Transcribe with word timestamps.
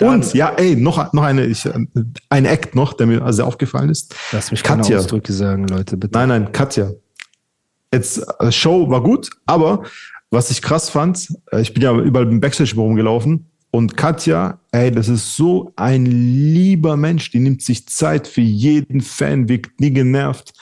Und 0.00 0.34
ja, 0.34 0.50
ey, 0.56 0.76
noch, 0.76 1.12
noch 1.12 1.22
eine, 1.22 1.46
ich, 1.46 1.66
ein 2.28 2.44
Act 2.44 2.74
noch, 2.74 2.92
der 2.92 3.06
mir 3.06 3.32
sehr 3.32 3.46
aufgefallen 3.46 3.88
ist. 3.88 4.14
Lass 4.32 4.50
mich 4.50 4.62
keine 4.62 4.82
Katja. 4.82 4.98
Ausdrücke 4.98 5.32
sagen, 5.32 5.66
Leute, 5.68 5.96
bitte. 5.96 6.18
Nein, 6.18 6.28
nein, 6.28 6.52
Katja. 6.52 6.90
Jetzt, 7.92 8.22
äh, 8.40 8.52
Show 8.52 8.90
war 8.90 9.02
gut, 9.02 9.30
aber 9.46 9.84
was 10.30 10.50
ich 10.50 10.60
krass 10.60 10.90
fand, 10.90 11.28
äh, 11.50 11.62
ich 11.62 11.72
bin 11.72 11.82
ja 11.82 11.94
überall 11.96 12.30
im 12.30 12.40
Backstage 12.40 12.74
rumgelaufen 12.74 13.46
und 13.70 13.96
Katja, 13.96 14.58
ey, 14.72 14.90
das 14.90 15.08
ist 15.08 15.36
so 15.36 15.72
ein 15.76 16.04
lieber 16.06 16.96
Mensch, 16.96 17.30
die 17.30 17.40
nimmt 17.40 17.62
sich 17.62 17.86
Zeit 17.88 18.26
für 18.26 18.40
jeden 18.40 19.00
Fan, 19.00 19.48
wirkt 19.48 19.80
nie 19.80 19.92
genervt, 19.92 20.52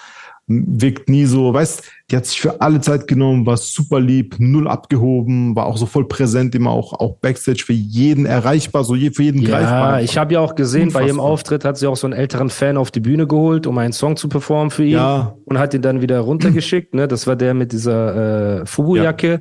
wirkt 0.46 1.08
nie 1.08 1.24
so, 1.24 1.54
weißt, 1.54 1.82
die 2.10 2.16
hat 2.16 2.26
sich 2.26 2.38
für 2.40 2.60
alle 2.60 2.80
Zeit 2.80 3.06
genommen, 3.08 3.46
war 3.46 3.56
super 3.56 3.98
lieb, 3.98 4.36
null 4.38 4.68
abgehoben, 4.68 5.56
war 5.56 5.64
auch 5.66 5.78
so 5.78 5.86
voll 5.86 6.06
präsent, 6.06 6.54
immer 6.54 6.70
auch, 6.70 6.92
auch 6.92 7.16
Backstage 7.16 7.62
für 7.64 7.72
jeden 7.72 8.26
erreichbar, 8.26 8.84
so 8.84 8.94
je, 8.94 9.10
für 9.10 9.22
jeden 9.22 9.42
greifbar. 9.42 9.98
Ja, 9.98 10.00
ich 10.04 10.18
habe 10.18 10.34
ja 10.34 10.40
auch 10.40 10.54
gesehen, 10.54 10.92
bei 10.92 11.00
ihrem 11.00 11.12
Unfassbar. 11.12 11.30
Auftritt 11.32 11.64
hat 11.64 11.78
sie 11.78 11.86
auch 11.86 11.96
so 11.96 12.06
einen 12.06 12.12
älteren 12.14 12.50
Fan 12.50 12.76
auf 12.76 12.90
die 12.90 13.00
Bühne 13.00 13.26
geholt, 13.26 13.66
um 13.66 13.78
einen 13.78 13.94
Song 13.94 14.16
zu 14.16 14.28
performen 14.28 14.70
für 14.70 14.84
ihn 14.84 14.92
Ja. 14.92 15.34
und 15.46 15.58
hat 15.58 15.72
ihn 15.72 15.80
dann 15.82 16.02
wieder 16.02 16.20
runtergeschickt. 16.20 16.94
Ne? 16.94 17.08
Das 17.08 17.26
war 17.26 17.36
der 17.36 17.54
mit 17.54 17.72
dieser 17.72 18.60
äh, 18.60 18.66
Fubu-Jacke, 18.66 19.30
Ja. 19.32 19.38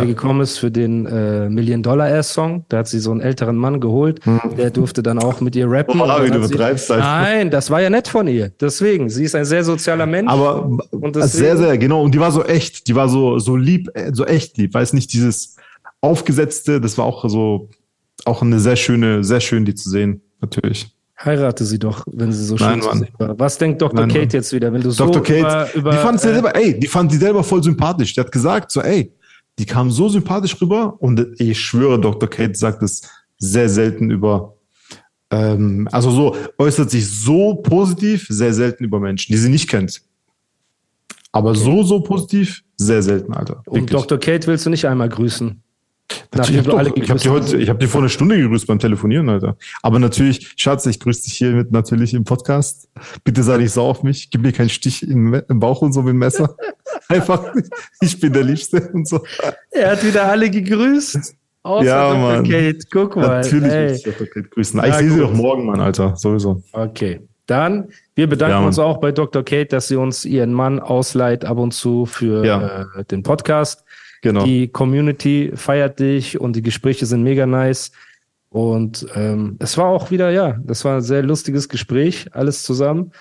Der 0.00 0.06
gekommen 0.06 0.40
ist 0.40 0.58
für 0.58 0.70
den 0.70 1.06
äh, 1.06 1.48
Million-Dollar-Ass-Song. 1.48 2.64
Da 2.68 2.78
hat 2.78 2.88
sie 2.88 2.98
so 3.00 3.10
einen 3.10 3.20
älteren 3.20 3.56
Mann 3.56 3.80
geholt, 3.80 4.20
der 4.56 4.70
durfte 4.70 5.02
dann 5.02 5.18
auch 5.18 5.40
mit 5.40 5.56
ihr 5.56 5.70
rappen. 5.70 5.98
Dann 5.98 6.24
wie 6.24 6.30
du 6.30 6.42
hat 6.42 6.48
sie- 6.48 6.58
Alter. 6.92 6.98
Nein, 6.98 7.50
das 7.50 7.70
war 7.70 7.80
ja 7.80 7.90
nett 7.90 8.08
von 8.08 8.26
ihr. 8.28 8.50
Deswegen, 8.60 9.08
sie 9.08 9.24
ist 9.24 9.34
ein 9.34 9.44
sehr 9.44 9.64
sozialer 9.64 10.06
Mensch. 10.06 10.30
Aber 10.30 10.78
deswegen- 10.92 11.26
sehr, 11.28 11.56
sehr, 11.56 11.78
genau. 11.78 12.02
Und 12.02 12.14
die 12.14 12.20
war 12.20 12.30
so 12.32 12.44
echt, 12.44 12.88
die 12.88 12.94
war 12.94 13.08
so, 13.08 13.38
so 13.38 13.56
lieb, 13.56 13.88
äh, 13.94 14.10
so 14.12 14.24
echt 14.24 14.56
lieb. 14.58 14.74
Weiß 14.74 14.92
nicht, 14.92 15.12
dieses 15.12 15.56
aufgesetzte, 16.00 16.80
das 16.80 16.98
war 16.98 17.04
auch 17.06 17.28
so, 17.28 17.68
auch 18.24 18.42
eine 18.42 18.60
sehr 18.60 18.76
schöne, 18.76 19.24
sehr 19.24 19.40
schön, 19.40 19.64
die 19.64 19.74
zu 19.74 19.90
sehen, 19.90 20.20
natürlich. 20.40 20.90
Heirate 21.24 21.64
sie 21.64 21.78
doch, 21.78 22.04
wenn 22.10 22.32
sie 22.32 22.44
so 22.44 22.56
schön 22.58 22.82
war. 22.82 23.38
Was 23.38 23.56
denkt 23.56 23.80
Dr. 23.80 24.00
Nein, 24.00 24.08
Kate 24.08 24.20
Mann. 24.20 24.28
jetzt 24.30 24.52
wieder, 24.52 24.72
wenn 24.72 24.80
du 24.82 24.90
so 24.90 25.06
Dr. 25.06 25.22
Kate, 25.22 25.38
über, 25.40 25.74
über 25.74 25.90
die 25.92 25.96
fand 25.98 26.20
sie 26.20 26.28
äh, 26.28 26.32
selber, 26.34 26.56
ey, 26.56 26.78
die 26.78 26.86
fand 26.88 27.12
sie 27.12 27.18
selber 27.18 27.42
voll 27.44 27.62
sympathisch. 27.62 28.14
Die 28.14 28.20
hat 28.20 28.32
gesagt, 28.32 28.72
so, 28.72 28.80
ey, 28.82 29.12
die 29.58 29.66
kam 29.66 29.90
so 29.90 30.08
sympathisch 30.08 30.60
rüber 30.60 30.96
und 31.00 31.26
ich 31.38 31.60
schwöre, 31.60 32.00
Dr. 32.00 32.28
Kate 32.28 32.54
sagt 32.54 32.82
es 32.82 33.02
sehr 33.38 33.68
selten 33.68 34.10
über, 34.10 34.56
ähm, 35.30 35.88
also 35.92 36.10
so, 36.10 36.36
äußert 36.58 36.90
sich 36.90 37.08
so 37.08 37.56
positiv, 37.56 38.26
sehr 38.28 38.54
selten 38.54 38.84
über 38.84 39.00
Menschen, 39.00 39.32
die 39.32 39.38
sie 39.38 39.48
nicht 39.48 39.68
kennt. 39.68 40.02
Aber 41.32 41.54
so, 41.54 41.82
so 41.82 42.00
positiv, 42.00 42.62
sehr 42.76 43.02
selten, 43.02 43.34
Alter. 43.34 43.62
Und 43.66 43.90
Wirklich. 43.90 44.02
Dr. 44.02 44.18
Kate 44.18 44.46
willst 44.46 44.66
du 44.66 44.70
nicht 44.70 44.86
einmal 44.86 45.08
grüßen? 45.08 45.63
Natürlich, 46.34 46.66
Nachdem 46.66 47.02
ich 47.02 47.10
habe 47.10 47.20
die 47.20 47.28
heute, 47.28 47.56
ich 47.56 47.68
habe 47.68 47.78
die 47.78 47.86
vor 47.86 48.00
einer 48.00 48.08
Stunde 48.10 48.36
gegrüßt 48.36 48.66
beim 48.66 48.78
Telefonieren, 48.78 49.28
Alter. 49.28 49.56
Aber 49.82 49.98
natürlich, 49.98 50.52
Schatz, 50.56 50.84
ich 50.86 51.00
grüße 51.00 51.22
dich 51.24 51.34
hiermit 51.34 51.72
natürlich 51.72 52.12
im 52.12 52.24
Podcast. 52.24 52.88
Bitte 53.22 53.42
sei 53.42 53.58
nicht 53.58 53.72
sauer 53.72 53.90
auf 53.90 54.02
mich, 54.02 54.30
gib 54.30 54.42
mir 54.42 54.52
keinen 54.52 54.68
Stich 54.68 55.02
im, 55.08 55.32
im 55.48 55.60
Bauch 55.60 55.80
und 55.82 55.92
so 55.92 56.02
mit 56.02 56.10
dem 56.12 56.18
Messer. 56.18 56.56
Einfach, 57.08 57.52
ich 58.00 58.18
bin 58.20 58.32
der 58.32 58.42
Liebste 58.44 58.90
und 58.92 59.08
so. 59.08 59.20
Er 59.70 59.92
hat 59.92 60.04
wieder 60.04 60.26
alle 60.26 60.50
gegrüßt. 60.50 61.34
Außer 61.62 61.86
Ja, 61.86 62.08
Dr. 62.10 62.18
Mann. 62.20 62.44
Kate, 62.50 62.78
guck 62.92 63.16
mal. 63.16 63.40
natürlich 63.40 63.72
ey. 63.72 63.88
muss 63.90 63.98
ich 63.98 64.04
Dr. 64.04 64.26
Kate 64.26 64.48
grüßen. 64.48 64.80
Ja, 64.80 64.86
ich 64.86 64.94
sehe 64.96 65.10
sie 65.10 65.20
doch 65.20 65.32
morgen, 65.32 65.64
Mann, 65.66 65.80
Alter, 65.80 66.14
sowieso. 66.16 66.62
Okay. 66.72 67.20
Dann, 67.46 67.88
wir 68.14 68.26
bedanken 68.26 68.60
Ja, 68.60 68.66
uns 68.66 68.78
auch 68.78 68.98
bei 68.98 69.12
Dr. 69.12 69.42
Kate, 69.44 69.66
dass 69.66 69.88
sie 69.88 69.96
uns 69.96 70.24
ihren 70.24 70.52
Mann 70.52 70.80
ausleiht 70.80 71.44
ab 71.44 71.58
und 71.58 71.72
zu 71.72 72.04
für 72.06 72.44
Ja. 72.44 72.86
äh, 72.96 73.04
den 73.04 73.22
Podcast. 73.22 73.84
Genau. 74.24 74.42
Die 74.42 74.68
Community 74.68 75.52
feiert 75.54 76.00
dich 76.00 76.40
und 76.40 76.56
die 76.56 76.62
Gespräche 76.62 77.04
sind 77.04 77.22
mega 77.22 77.44
nice. 77.44 77.92
Und 78.48 79.06
ähm, 79.14 79.56
es 79.58 79.76
war 79.76 79.88
auch 79.88 80.10
wieder, 80.10 80.30
ja, 80.30 80.58
das 80.64 80.82
war 80.86 80.96
ein 80.96 81.02
sehr 81.02 81.22
lustiges 81.22 81.68
Gespräch, 81.68 82.26
alles 82.32 82.62
zusammen. 82.62 83.12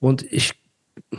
Und 0.00 0.24
ich, 0.32 0.54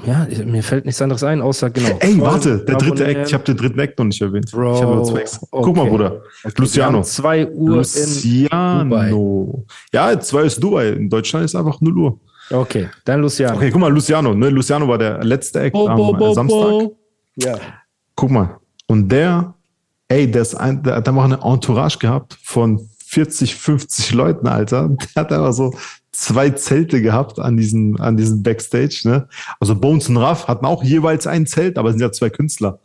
ja, 0.05 0.27
mir 0.43 0.61
fällt 0.61 0.83
nichts 0.83 1.01
anderes 1.01 1.23
ein, 1.23 1.41
außer 1.41 1.69
genau. 1.69 1.97
Ey, 2.01 2.19
warte, 2.19 2.65
der 2.65 2.75
dritte. 2.75 3.05
Act, 3.05 3.27
ich 3.29 3.33
habe 3.33 3.45
den 3.45 3.55
dritten 3.55 3.79
Act 3.79 3.97
noch 3.97 4.07
nicht 4.07 4.21
erwähnt. 4.21 4.51
Bro, 4.51 4.75
ich 4.75 4.81
habe 4.81 4.95
nur 4.95 5.05
zwei 5.05 5.19
Acts. 5.19 5.39
Guck 5.49 5.73
mal, 5.73 5.83
okay. 5.83 5.89
Bruder. 5.89 6.21
Okay, 6.43 6.53
Luciano. 6.57 6.91
wir 6.91 6.97
haben 6.97 7.03
zwei 7.05 7.47
Uhr 7.47 7.75
in. 7.75 8.89
Luciano. 8.89 9.65
Ja, 9.93 10.19
zwei 10.19 10.43
ist 10.43 10.61
Dubai. 10.61 10.89
In 10.89 11.09
Deutschland 11.09 11.45
ist 11.45 11.55
einfach 11.55 11.79
0 11.79 11.97
Uhr. 11.97 12.19
Okay, 12.51 12.89
dann 13.05 13.21
Luciano. 13.21 13.55
Okay, 13.55 13.71
guck 13.71 13.79
mal, 13.79 13.93
Luciano. 13.93 14.33
Ne? 14.33 14.49
Luciano 14.49 14.85
war 14.85 14.97
der 14.97 15.23
letzte 15.23 15.61
Act 15.61 15.71
Bo, 15.71 15.87
am 15.87 15.95
bo, 15.95 16.11
bo, 16.11 16.33
Samstag. 16.33 16.59
bo. 16.59 16.97
Ja. 17.37 17.57
Guck 18.15 18.31
mal. 18.31 18.58
Und 18.89 19.09
der, 19.09 19.53
ey, 20.07 20.29
der, 20.29 20.41
ist 20.41 20.55
ein, 20.55 20.81
der 20.81 20.95
hat 20.95 21.07
einfach 21.07 21.25
eine 21.25 21.41
Entourage 21.43 21.99
gehabt 21.99 22.39
von 22.41 22.89
40, 23.05 23.55
50 23.55 24.13
Leuten, 24.13 24.47
Alter. 24.47 24.89
Der 25.15 25.23
hat 25.23 25.31
einfach 25.31 25.53
so 25.53 25.73
zwei 26.11 26.49
Zelte 26.49 27.01
gehabt 27.01 27.39
an 27.39 27.55
diesen, 27.55 27.99
an 27.99 28.17
diesen 28.17 28.41
Backstage, 28.41 29.01
ne? 29.05 29.27
Also 29.59 29.75
Bones 29.75 30.09
und 30.09 30.17
Raff 30.17 30.47
hatten 30.47 30.65
auch 30.65 30.83
jeweils 30.83 31.27
ein 31.27 31.45
Zelt, 31.45 31.77
aber 31.77 31.89
es 31.89 31.93
sind 31.93 32.01
ja 32.01 32.11
zwei 32.11 32.31
Künstler. 32.31 32.79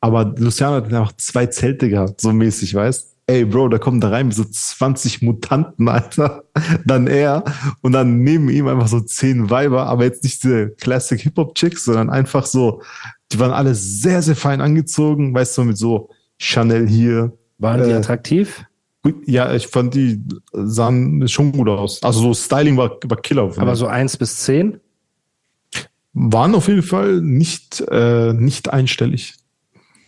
Aber 0.00 0.34
Luciano 0.36 0.76
hat 0.76 0.92
einfach 0.92 1.16
zwei 1.16 1.46
Zelte 1.46 1.88
gehabt, 1.88 2.20
so 2.20 2.32
mäßig, 2.32 2.74
weißt? 2.74 3.16
Ey, 3.28 3.44
Bro, 3.44 3.68
da 3.68 3.78
kommen 3.78 4.00
da 4.00 4.08
rein 4.08 4.32
so 4.32 4.44
20 4.44 5.22
Mutanten, 5.22 5.88
Alter. 5.88 6.42
Dann 6.84 7.06
er 7.06 7.44
und 7.82 7.92
dann 7.92 8.22
neben 8.22 8.48
ihm 8.48 8.66
einfach 8.66 8.88
so 8.88 8.98
zehn 8.98 9.48
Weiber, 9.48 9.86
aber 9.86 10.04
jetzt 10.04 10.24
nicht 10.24 10.42
diese 10.42 10.70
Classic 10.70 11.20
Hip-Hop-Chicks, 11.20 11.84
sondern 11.84 12.10
einfach 12.10 12.46
so, 12.46 12.82
die 13.32 13.38
waren 13.38 13.52
alle 13.52 13.74
sehr, 13.74 14.22
sehr 14.22 14.36
fein 14.36 14.60
angezogen, 14.60 15.34
weißt 15.34 15.58
du, 15.58 15.64
mit 15.64 15.78
so 15.78 16.10
Chanel 16.38 16.88
hier. 16.88 17.32
Waren 17.58 17.84
die 17.84 17.90
Äh, 17.90 17.94
attraktiv? 17.94 18.64
Ja, 19.24 19.54
ich 19.54 19.66
fand, 19.66 19.94
die 19.94 20.22
sahen 20.52 21.26
schon 21.28 21.52
gut 21.52 21.68
aus. 21.68 22.02
Also 22.02 22.20
so 22.20 22.34
Styling 22.34 22.76
war, 22.76 22.98
war 23.04 23.16
Killer. 23.18 23.50
Aber 23.56 23.76
so 23.76 23.86
eins 23.86 24.16
bis 24.16 24.36
zehn? 24.36 24.78
Waren 26.12 26.54
auf 26.54 26.68
jeden 26.68 26.82
Fall 26.82 27.20
nicht, 27.20 27.82
äh, 27.88 28.32
nicht 28.32 28.70
einstellig. 28.70 29.36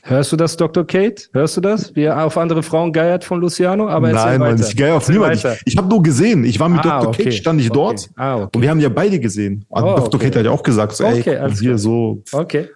Hörst 0.04 0.32
du 0.32 0.36
das, 0.36 0.56
Dr. 0.56 0.84
Kate? 0.84 1.22
Hörst 1.32 1.56
du 1.56 1.60
das? 1.60 1.94
Wie 1.94 2.02
er 2.02 2.24
auf 2.24 2.36
andere 2.36 2.64
Frauen 2.64 2.92
geiert 2.92 3.22
von 3.22 3.40
Luciano? 3.40 3.88
Aber 3.88 4.10
Nein, 4.10 4.40
Mann, 4.40 4.60
ich 4.60 4.74
gehe 4.76 4.92
auf 4.92 5.08
niemanden. 5.08 5.36
Ich, 5.38 5.62
ich 5.64 5.76
habe 5.76 5.88
nur 5.88 6.02
gesehen. 6.02 6.44
Ich 6.44 6.58
war 6.58 6.68
mit 6.68 6.80
Ah, 6.80 6.98
Dr. 6.98 7.08
okay. 7.10 7.22
Kate, 7.24 7.36
stand 7.36 7.60
ich 7.60 7.70
Okay. 7.70 7.74
dort. 7.78 8.10
Ah, 8.16 8.36
okay. 8.38 8.48
Und 8.56 8.62
wir 8.62 8.70
haben 8.70 8.80
ja 8.80 8.88
beide 8.88 9.20
gesehen. 9.20 9.64
Und 9.68 9.82
Oh, 9.84 9.94
Dr. 9.94 10.18
Kate 10.18 10.40
hat 10.40 10.46
ja 10.46 10.50
auch 10.50 10.64
gesagt, 10.64 10.96
so, 10.96 11.04
ey, 11.04 11.36
alles 11.36 11.60
hier 11.60 11.78
so, 11.78 12.20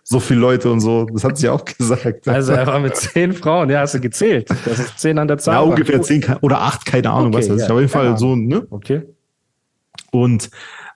so 0.05 0.21
viele 0.21 0.39
Leute 0.39 0.71
und 0.71 0.79
so. 0.79 1.07
Das 1.07 1.25
hat 1.25 1.37
sie 1.37 1.47
ja 1.47 1.53
auch 1.53 1.65
gesagt. 1.79 2.29
Also 2.29 2.53
er 2.53 2.65
war 2.69 2.79
mit 2.79 2.95
zehn 2.95 3.33
Frauen. 3.33 3.71
Ja, 3.71 3.81
hast 3.81 3.95
du 3.95 4.01
gezählt. 4.01 4.49
Das 4.65 4.79
ist 4.79 4.97
zehn 5.01 5.19
an 5.19 5.27
der 5.27 5.39
Zahl. 5.39 5.55
ja, 5.55 5.61
ungefähr 5.63 6.01
zehn 6.03 6.25
oder 6.43 6.61
acht, 6.61 6.87
keine 6.87 7.11
Ahnung, 7.11 7.35
was 7.35 7.49
das 7.49 7.57
ist. 7.57 7.69
ja, 7.69 7.75
Auf 7.75 7.81
jeden 7.81 7.91
Fall 7.91 8.05
keine 8.05 8.19
so, 8.19 8.37
ne? 8.37 8.65
Okay. 8.71 9.03
Und 10.13 10.49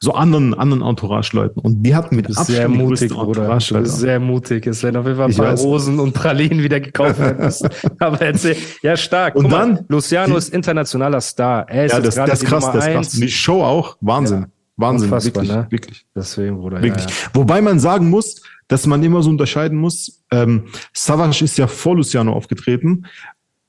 so 0.02 0.12
anderen, 0.14 0.54
anderen 0.54 0.82
Entourage-Leuten. 0.82 1.60
Und 1.60 1.82
die 1.82 1.94
hatten 1.94 2.16
mit 2.16 2.26
Abstand 2.26 2.46
sehr 2.46 2.68
mutig, 2.68 3.12
Bruder. 3.12 3.42
Entourage, 3.42 3.74
Alter. 3.74 3.88
sehr 3.88 4.18
mutig. 4.18 4.66
Es 4.66 4.82
werden 4.82 4.96
auf 4.96 5.04
jeden 5.06 5.18
Fall 5.18 5.28
ein 5.28 5.34
paar. 5.36 5.56
Rosen 5.58 6.00
und 6.00 6.14
Pralinen 6.14 6.62
wieder 6.62 6.80
gekauft 6.80 7.18
werden 7.20 7.44
müssen. 7.44 7.68
Aber 7.98 8.20
erzähl. 8.22 8.56
Ja, 8.82 8.96
stark. 8.96 9.34
Und 9.36 9.42
Guck 9.42 9.50
mal, 9.52 9.58
dann- 9.74 9.84
Luciano 9.88 10.32
die- 10.32 10.38
ist 10.38 10.54
internationaler 10.54 11.20
Star. 11.20 11.68
Er 11.68 11.84
ist 11.84 11.92
Ja, 11.92 12.00
das, 12.00 12.14
das 12.14 12.42
ist 12.42 12.48
krass, 12.48 12.64
Nummer 12.64 12.74
das 12.78 12.86
ist 12.86 12.92
krass. 12.94 13.14
Und 13.14 13.20
die 13.22 13.28
Show 13.28 13.62
auch, 13.62 13.96
Wahnsinn. 14.00 14.46
Wahnsinn, 14.76 15.08
Unfassbar, 15.12 15.42
wirklich, 15.42 15.56
ne? 15.56 15.66
wirklich. 15.68 16.06
Deswegen, 16.16 16.56
Bruder. 16.56 16.80
Wirklich. 16.80 17.04
Ja, 17.04 17.10
ja. 17.10 17.16
Wobei 17.34 17.60
man 17.60 17.78
sagen 17.78 18.08
muss, 18.08 18.40
dass 18.68 18.86
man 18.86 19.02
immer 19.02 19.22
so 19.22 19.28
unterscheiden 19.28 19.76
muss, 19.76 20.22
ähm, 20.30 20.64
Savage 20.94 21.44
ist 21.44 21.58
ja 21.58 21.66
vor 21.66 21.96
Luciano 21.96 22.32
aufgetreten 22.32 23.04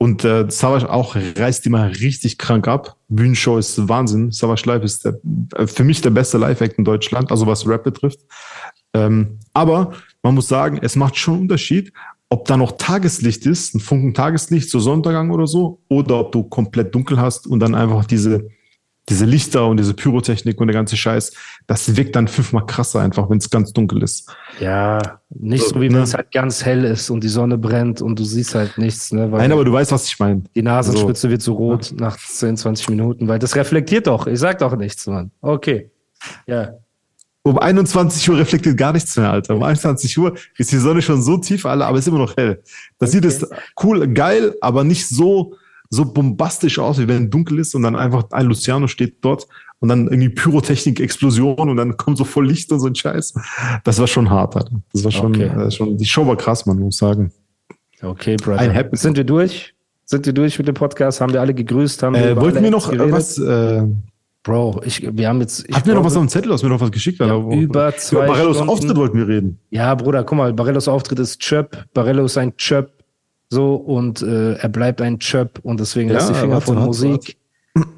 und 0.01 0.25
äh, 0.25 0.49
Savage 0.49 0.89
auch 0.89 1.15
reißt 1.15 1.67
immer 1.67 1.87
richtig 1.89 2.39
krank 2.39 2.67
ab. 2.67 2.97
Bühnenshow 3.07 3.59
ist 3.59 3.87
Wahnsinn. 3.87 4.31
Savage 4.31 4.63
Live 4.65 4.83
ist 4.83 5.05
der, 5.05 5.19
äh, 5.55 5.67
für 5.67 5.83
mich 5.83 6.01
der 6.01 6.09
beste 6.09 6.39
Live-Act 6.39 6.79
in 6.79 6.85
Deutschland, 6.85 7.29
also 7.29 7.45
was 7.45 7.67
Rap 7.67 7.83
betrifft. 7.83 8.17
Ähm, 8.95 9.37
aber 9.53 9.91
man 10.23 10.33
muss 10.33 10.47
sagen, 10.47 10.79
es 10.81 10.95
macht 10.95 11.17
schon 11.17 11.35
einen 11.35 11.43
Unterschied, 11.43 11.93
ob 12.29 12.45
da 12.45 12.57
noch 12.57 12.77
Tageslicht 12.79 13.45
ist, 13.45 13.75
ein 13.75 13.79
Funken 13.79 14.15
Tageslicht, 14.15 14.71
so 14.71 14.79
Sonnenuntergang 14.79 15.29
oder 15.29 15.45
so, 15.45 15.81
oder 15.87 16.21
ob 16.21 16.31
du 16.31 16.45
komplett 16.45 16.95
dunkel 16.95 17.19
hast 17.19 17.45
und 17.45 17.59
dann 17.59 17.75
einfach 17.75 18.03
diese, 18.05 18.49
diese 19.11 19.25
Lichter 19.25 19.67
und 19.67 19.77
diese 19.77 19.93
Pyrotechnik 19.93 20.59
und 20.59 20.67
der 20.67 20.73
ganze 20.73 20.97
Scheiß, 20.97 21.33
das 21.67 21.95
wirkt 21.95 22.15
dann 22.15 22.27
fünfmal 22.27 22.65
krasser 22.65 23.01
einfach, 23.01 23.29
wenn 23.29 23.37
es 23.37 23.49
ganz 23.49 23.73
dunkel 23.73 24.01
ist. 24.01 24.33
Ja, 24.59 25.19
nicht 25.29 25.63
so, 25.63 25.75
so 25.75 25.81
wie 25.81 25.89
ne? 25.89 25.97
wenn 25.97 26.03
es 26.03 26.13
halt 26.13 26.31
ganz 26.31 26.65
hell 26.65 26.85
ist 26.85 27.09
und 27.09 27.23
die 27.23 27.29
Sonne 27.29 27.57
brennt 27.57 28.01
und 28.01 28.17
du 28.17 28.23
siehst 28.23 28.55
halt 28.55 28.77
nichts. 28.77 29.11
Ne? 29.11 29.27
Nein, 29.27 29.51
aber 29.51 29.65
du 29.65 29.71
weißt, 29.71 29.91
was 29.91 30.07
ich 30.07 30.17
meine. 30.19 30.43
Die 30.55 30.61
Nasenspitze 30.61 31.27
so. 31.27 31.29
wird 31.29 31.41
so 31.41 31.53
rot 31.53 31.93
nach 31.97 32.17
10, 32.17 32.57
20 32.57 32.89
Minuten, 32.89 33.27
weil 33.27 33.37
das 33.37 33.55
reflektiert 33.55 34.07
doch. 34.07 34.25
Ich 34.27 34.39
sag 34.39 34.57
doch 34.59 34.75
nichts, 34.75 35.05
Mann. 35.07 35.31
Okay. 35.41 35.91
Ja. 36.47 36.71
Um 37.43 37.57
21 37.57 38.29
Uhr 38.29 38.37
reflektiert 38.37 38.77
gar 38.77 38.93
nichts 38.93 39.17
mehr, 39.17 39.31
Alter. 39.31 39.55
Um 39.55 39.63
21 39.63 40.17
Uhr 40.17 40.35
ist 40.57 40.71
die 40.71 40.77
Sonne 40.77 41.01
schon 41.01 41.21
so 41.21 41.37
tief, 41.37 41.65
Alter, 41.65 41.87
aber 41.87 41.97
es 41.97 42.05
ist 42.05 42.09
immer 42.09 42.19
noch 42.19 42.37
hell. 42.37 42.61
Das 42.99 43.09
okay. 43.09 43.21
sieht 43.21 43.25
es 43.25 43.49
cool, 43.83 44.07
geil, 44.07 44.55
aber 44.61 44.83
nicht 44.83 45.07
so, 45.07 45.55
so 45.91 46.05
bombastisch 46.05 46.79
aus, 46.79 46.97
wie 46.99 47.07
wenn 47.07 47.25
es 47.25 47.29
dunkel 47.29 47.59
ist 47.59 47.75
und 47.75 47.83
dann 47.83 47.95
einfach 47.95 48.23
ein 48.31 48.47
Luciano 48.47 48.87
steht 48.87 49.17
dort 49.21 49.45
und 49.79 49.89
dann 49.89 50.07
irgendwie 50.07 50.29
Pyrotechnik, 50.29 51.01
Explosion 51.01 51.69
und 51.69 51.75
dann 51.75 51.97
kommt 51.97 52.17
so 52.17 52.23
voll 52.23 52.47
Licht 52.47 52.71
und 52.71 52.79
so 52.79 52.87
ein 52.87 52.95
Scheiß. 52.95 53.33
Das 53.83 53.99
war 53.99 54.07
schon 54.07 54.29
hart, 54.29 54.55
Alter. 54.55 54.81
Das 54.93 55.03
war 55.03 55.11
schon, 55.11 55.35
okay. 55.35 55.47
äh, 55.47 55.69
schon 55.69 55.97
die 55.97 56.05
Show 56.05 56.25
war 56.25 56.37
krass, 56.37 56.65
man 56.65 56.79
muss 56.79 56.97
sagen. 56.97 57.31
Okay, 58.01 58.37
Brother. 58.37 58.89
Sind 58.93 59.17
wir 59.17 59.25
durch? 59.25 59.75
Sind 60.05 60.25
wir 60.25 60.33
durch 60.33 60.57
mit 60.57 60.67
dem 60.67 60.75
Podcast? 60.75 61.19
Haben 61.19 61.33
wir 61.33 61.41
alle 61.41 61.53
gegrüßt? 61.53 62.03
Haben 62.03 62.15
äh, 62.15 62.29
wir 62.29 62.35
wollten 62.37 62.63
wir 62.63 62.71
noch 62.71 62.89
geredet? 62.89 63.11
was, 63.11 63.37
äh, 63.37 63.83
Bro, 64.43 64.81
ich, 64.85 65.07
wir 65.15 65.27
haben 65.27 65.41
jetzt. 65.41 65.67
Hat 65.71 65.85
mir 65.85 65.93
noch 65.93 66.03
was 66.03 66.15
auf 66.15 66.23
dem 66.23 66.29
Zettel, 66.29 66.51
hast 66.51 66.63
mir 66.63 66.69
noch 66.69 66.81
was 66.81 66.91
geschickt? 66.91 67.19
Ja, 67.19 67.35
über 67.35 67.95
zwei 67.97 68.23
über 68.23 68.27
Barellos 68.27 68.55
Stunden. 68.55 68.71
Auftritt 68.71 68.95
wollten 68.95 69.17
wir 69.17 69.27
reden. 69.27 69.59
Ja, 69.69 69.93
Bruder, 69.93 70.23
guck 70.23 70.37
mal, 70.37 70.53
Barellos 70.53 70.87
Auftritt 70.87 71.19
ist 71.19 71.39
Chöp. 71.39 71.85
Barello 71.93 72.25
ist 72.25 72.37
ein 72.37 72.55
Chöp. 72.57 72.91
So, 73.53 73.75
und 73.75 74.21
äh, 74.21 74.53
er 74.53 74.69
bleibt 74.69 75.01
ein 75.01 75.19
Chöp 75.19 75.59
und 75.61 75.81
deswegen 75.81 76.07
ja, 76.07 76.15
lässt 76.15 76.29
die 76.29 76.35
Finger 76.35 76.61
von 76.61 76.79
Musik. 76.79 77.37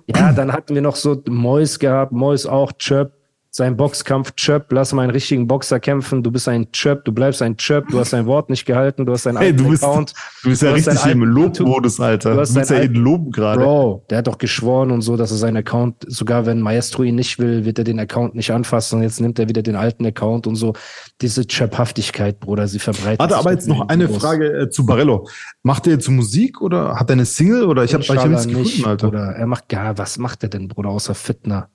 Ja, 0.08 0.34
dann 0.34 0.52
hatten 0.52 0.74
wir 0.74 0.82
noch 0.82 0.96
so 0.96 1.22
Mois 1.30 1.78
gehabt, 1.80 2.12
Mois 2.12 2.48
auch 2.48 2.72
Chöp 2.74 3.14
sein 3.56 3.78
Boxkampf 3.78 4.36
Chöp, 4.36 4.72
lass 4.72 4.94
mal 4.94 5.04
einen 5.04 5.12
richtigen 5.12 5.46
Boxer 5.48 5.80
kämpfen, 5.80 6.24
du 6.24 6.32
bist 6.32 6.48
ein 6.48 6.72
Chöp, 6.72 7.06
du 7.06 7.12
bleibst 7.12 7.40
ein 7.44 7.56
Chöp, 7.56 7.88
du 7.90 8.00
hast 8.00 8.12
dein 8.12 8.26
Wort 8.26 8.50
nicht 8.50 8.66
gehalten, 8.66 9.06
du 9.06 9.12
hast 9.12 9.28
deinen 9.28 9.38
hey, 9.38 9.56
du 9.56 9.70
bist, 9.70 9.84
Account. 9.84 10.16
Du 10.42 10.50
bist 10.50 10.64
ja 10.64 10.70
du 10.70 10.74
richtig 10.74 11.06
im 11.06 11.24
Lobmodus, 11.24 12.00
Alter. 12.00 12.34
Du, 12.34 12.40
hast 12.40 12.56
du 12.56 12.60
bist 12.60 12.72
ja 12.72 12.78
in 12.78 12.96
Loben 12.96 13.32
gerade. 13.32 13.62
Bro, 13.62 14.06
der 14.10 14.18
hat 14.18 14.28
doch 14.28 14.40
geschworen 14.40 14.90
und 14.90 15.04
so, 15.04 15.18
dass 15.18 15.30
er 15.30 15.38
seinen 15.38 15.58
Account, 15.58 15.98
sogar 16.08 16.48
wenn 16.48 16.62
Maestro 16.62 17.04
ihn 17.04 17.14
nicht 17.14 17.38
will, 17.38 17.64
wird 17.64 17.78
er 17.78 17.84
den 17.84 18.00
Account 18.00 18.34
nicht 18.34 18.50
anfassen 18.50 18.98
und 18.98 19.04
jetzt 19.04 19.22
nimmt 19.22 19.38
er 19.38 19.48
wieder 19.48 19.62
den 19.62 19.76
alten 19.76 20.04
Account 20.04 20.48
und 20.48 20.56
so. 20.56 20.74
Diese 21.22 21.46
Chöphaftigkeit, 21.46 22.40
Bruder, 22.40 22.68
sie 22.68 22.80
verbreitet 22.80 23.20
Warte, 23.20 23.38
aber 23.38 23.52
jetzt 23.52 23.68
noch 23.68 23.88
eine 23.88 24.10
Frage 24.10 24.48
äh, 24.48 24.70
zu 24.72 24.88
Barello. 24.88 25.28
Macht 25.62 25.86
er 25.86 25.94
jetzt 25.94 26.10
Musik 26.10 26.60
oder 26.60 26.96
hat 26.96 27.12
er 27.12 27.14
eine 27.14 27.26
Single 27.26 27.66
oder 27.66 27.84
ich 27.84 27.94
habe 27.94 28.04
hab 28.04 28.28
nichts 28.28 28.48
gefunden, 28.48 28.86
Alter. 28.86 29.10
Bruder. 29.10 29.36
Er 29.36 29.46
macht 29.46 29.70
gar, 29.70 29.96
was 30.00 30.18
macht 30.18 30.42
er 30.42 30.50
denn, 30.50 30.70
Bruder, 30.70 30.90
außer 30.90 31.14
Fitner? 31.14 31.70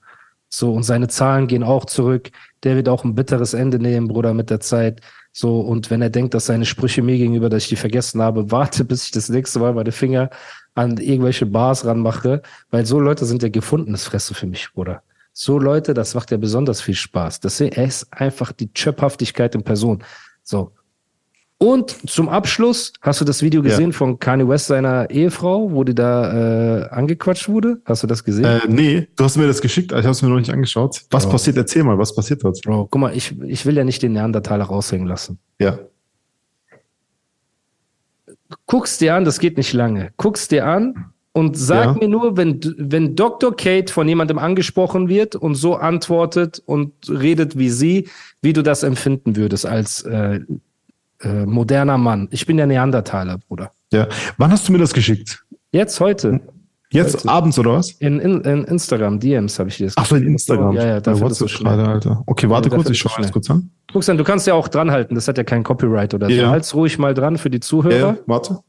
So, 0.49 0.73
und 0.73 0.83
seine 0.83 1.07
Zahlen 1.07 1.47
gehen 1.47 1.63
auch 1.63 1.85
zurück. 1.85 2.31
Der 2.63 2.75
wird 2.75 2.89
auch 2.89 3.03
ein 3.03 3.15
bitteres 3.15 3.53
Ende 3.53 3.79
nehmen, 3.79 4.07
Bruder, 4.07 4.33
mit 4.33 4.49
der 4.49 4.59
Zeit. 4.59 5.01
So, 5.31 5.59
und 5.61 5.91
wenn 5.91 6.01
er 6.01 6.09
denkt, 6.09 6.33
dass 6.33 6.47
seine 6.47 6.65
Sprüche 6.65 7.03
mir 7.03 7.17
gegenüber, 7.17 7.49
dass 7.49 7.63
ich 7.63 7.69
die 7.69 7.75
vergessen 7.75 8.21
habe, 8.21 8.51
warte, 8.51 8.83
bis 8.83 9.05
ich 9.05 9.11
das 9.11 9.29
nächste 9.29 9.59
Mal 9.59 9.73
meine 9.73 9.91
Finger 9.91 10.29
an 10.75 10.97
irgendwelche 10.97 11.45
Bars 11.45 11.85
ranmache, 11.85 12.41
weil 12.71 12.85
so 12.85 12.99
Leute 12.99 13.25
sind 13.25 13.43
ja 13.43 13.49
gefundenes 13.49 14.05
Fressen 14.05 14.35
für 14.35 14.47
mich, 14.47 14.71
Bruder. 14.73 15.03
So 15.33 15.59
Leute, 15.59 15.93
das 15.93 16.15
macht 16.15 16.31
ja 16.31 16.37
besonders 16.37 16.81
viel 16.81 16.95
Spaß. 16.95 17.39
Das 17.39 17.61
ist 17.61 18.07
einfach 18.11 18.51
die 18.51 18.73
Chöphaftigkeit 18.73 19.55
in 19.55 19.63
Person. 19.63 20.03
So. 20.43 20.71
Und 21.61 22.09
zum 22.09 22.29
Abschluss, 22.29 22.93
hast 23.01 23.19
du 23.19 23.25
das 23.25 23.41
Video 23.41 23.61
gesehen 23.61 23.91
ja. 23.91 23.97
von 23.97 24.17
Kanye 24.17 24.47
West 24.47 24.67
seiner 24.67 25.09
Ehefrau, 25.09 25.73
wo 25.73 25.83
die 25.83 25.93
da 25.93 26.83
äh, 26.83 26.89
angequatscht 26.89 27.49
wurde? 27.49 27.81
Hast 27.83 28.01
du 28.01 28.07
das 28.07 28.23
gesehen? 28.23 28.45
Äh, 28.45 28.61
nee, 28.69 29.07
du 29.17 29.25
hast 29.25 29.35
mir 29.35 29.45
das 29.45 29.59
geschickt, 29.59 29.91
ich 29.91 29.97
habe 29.97 30.11
es 30.11 30.21
mir 30.21 30.29
noch 30.29 30.39
nicht 30.39 30.53
angeschaut. 30.53 31.01
Was 31.11 31.25
Bro. 31.25 31.33
passiert? 31.33 31.57
Erzähl 31.57 31.83
mal, 31.83 31.97
was 31.97 32.15
passiert 32.15 32.45
dort? 32.45 32.61
Bro, 32.61 32.87
guck 32.89 33.01
mal, 33.01 33.13
ich, 33.13 33.37
ich 33.41 33.65
will 33.65 33.75
ja 33.75 33.83
nicht 33.83 34.01
den 34.01 34.13
Neandertaler 34.13 34.63
raushängen 34.63 35.05
lassen. 35.05 35.37
Ja. 35.59 35.79
Guck's 38.65 38.97
dir 38.97 39.15
an, 39.15 39.25
das 39.25 39.39
geht 39.39 39.57
nicht 39.57 39.73
lange. 39.73 40.11
Guck's 40.15 40.47
dir 40.47 40.65
an 40.65 41.11
und 41.33 41.57
sag 41.57 41.85
ja. 41.87 41.93
mir 41.93 42.07
nur, 42.07 42.37
wenn, 42.37 42.61
wenn 42.77 43.17
Dr. 43.17 43.53
Kate 43.53 43.91
von 43.91 44.07
jemandem 44.07 44.39
angesprochen 44.39 45.09
wird 45.09 45.35
und 45.35 45.55
so 45.55 45.75
antwortet 45.75 46.63
und 46.65 46.93
redet 47.09 47.57
wie 47.57 47.69
sie, 47.69 48.07
wie 48.41 48.53
du 48.53 48.63
das 48.63 48.83
empfinden 48.83 49.35
würdest 49.35 49.65
als 49.65 50.03
äh, 50.03 50.39
äh, 51.21 51.45
moderner 51.45 51.97
Mann. 51.97 52.27
Ich 52.31 52.45
bin 52.45 52.57
der 52.57 52.67
Neandertaler, 52.67 53.37
Bruder. 53.37 53.71
Ja. 53.91 54.07
Wann 54.37 54.51
hast 54.51 54.67
du 54.67 54.71
mir 54.71 54.77
das 54.77 54.93
geschickt? 54.93 55.43
Jetzt, 55.71 55.99
heute. 55.99 56.41
Jetzt 56.91 57.17
heute. 57.17 57.29
abends 57.29 57.59
oder 57.59 57.73
was? 57.73 57.91
In, 57.91 58.19
in, 58.19 58.41
in 58.41 58.63
Instagram, 58.63 59.19
DMs 59.19 59.59
habe 59.59 59.69
ich 59.69 59.77
dir 59.77 59.85
das 59.85 59.97
Ach 59.97 60.05
so, 60.05 60.15
in 60.15 60.27
Instagram. 60.27 60.75
Ja, 60.75 60.85
ja, 60.85 60.99
da 60.99 61.19
WhatsApp 61.19 61.49
so 61.49 61.63
gerade, 61.63 61.87
Alter. 61.87 62.23
Okay, 62.25 62.49
warte 62.49 62.69
ja, 62.69 62.75
kurz, 62.75 62.89
ich 62.89 62.97
schaue 62.97 63.21
das 63.21 63.31
kurz 63.31 63.49
an. 63.49 63.69
Guck's 63.91 64.09
an, 64.09 64.17
du 64.17 64.23
kannst 64.23 64.47
ja 64.47 64.55
auch 64.55 64.67
dranhalten, 64.67 65.15
das 65.15 65.27
hat 65.27 65.37
ja 65.37 65.43
kein 65.43 65.63
Copyright 65.63 66.13
oder 66.13 66.27
so. 66.27 66.33
Ja. 66.33 66.49
Halt's 66.49 66.73
ruhig 66.73 66.97
mal 66.97 67.13
dran 67.13 67.37
für 67.37 67.49
die 67.49 67.59
Zuhörer. 67.59 67.95
Ja, 67.95 68.17
warte. 68.25 68.59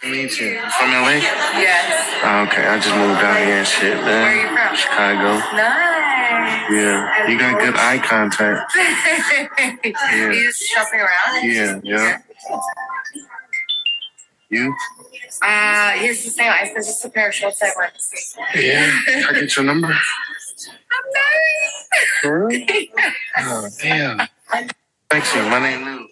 From 0.00 0.12
LA? 0.12 1.10
Yes. 1.12 1.97
Oh, 2.20 2.46
okay, 2.48 2.66
I 2.66 2.78
just 2.80 2.94
moved 2.96 3.20
down 3.20 3.36
here 3.46 3.58
and 3.58 3.66
shit, 3.66 3.94
man. 3.94 4.04
Where 4.04 4.26
are 4.26 4.34
you 4.34 4.48
from? 4.56 4.76
Chicago. 4.76 5.38
Nice. 5.56 6.70
Yeah. 6.70 7.28
You 7.28 7.38
got 7.38 7.60
good 7.60 7.76
eye 7.76 7.98
contact. 7.98 8.72
yeah. 8.76 10.32
You 10.32 10.44
just 10.44 10.62
shopping 10.62 11.00
around? 11.00 11.44
Yeah, 11.44 11.80
yeah. 11.84 12.18
You? 14.50 14.74
Uh, 15.42 15.90
here's 15.92 16.24
the 16.24 16.30
same. 16.30 16.52
It's 16.60 16.86
just 16.86 17.04
a 17.04 17.10
pair 17.10 17.28
of 17.28 17.34
shorts 17.34 17.62
I 17.62 17.70
want. 17.76 17.92
Yeah. 18.54 18.98
I 19.28 19.32
get 19.34 19.54
your 19.56 19.64
number. 19.64 19.88
I'm 19.88 21.12
married. 22.24 22.90
oh, 23.38 23.68
damn. 23.80 24.28
Thanks 25.10 25.34
you. 25.34 25.42
My 25.42 25.60
name 25.60 25.84
Lou. 25.84 26.08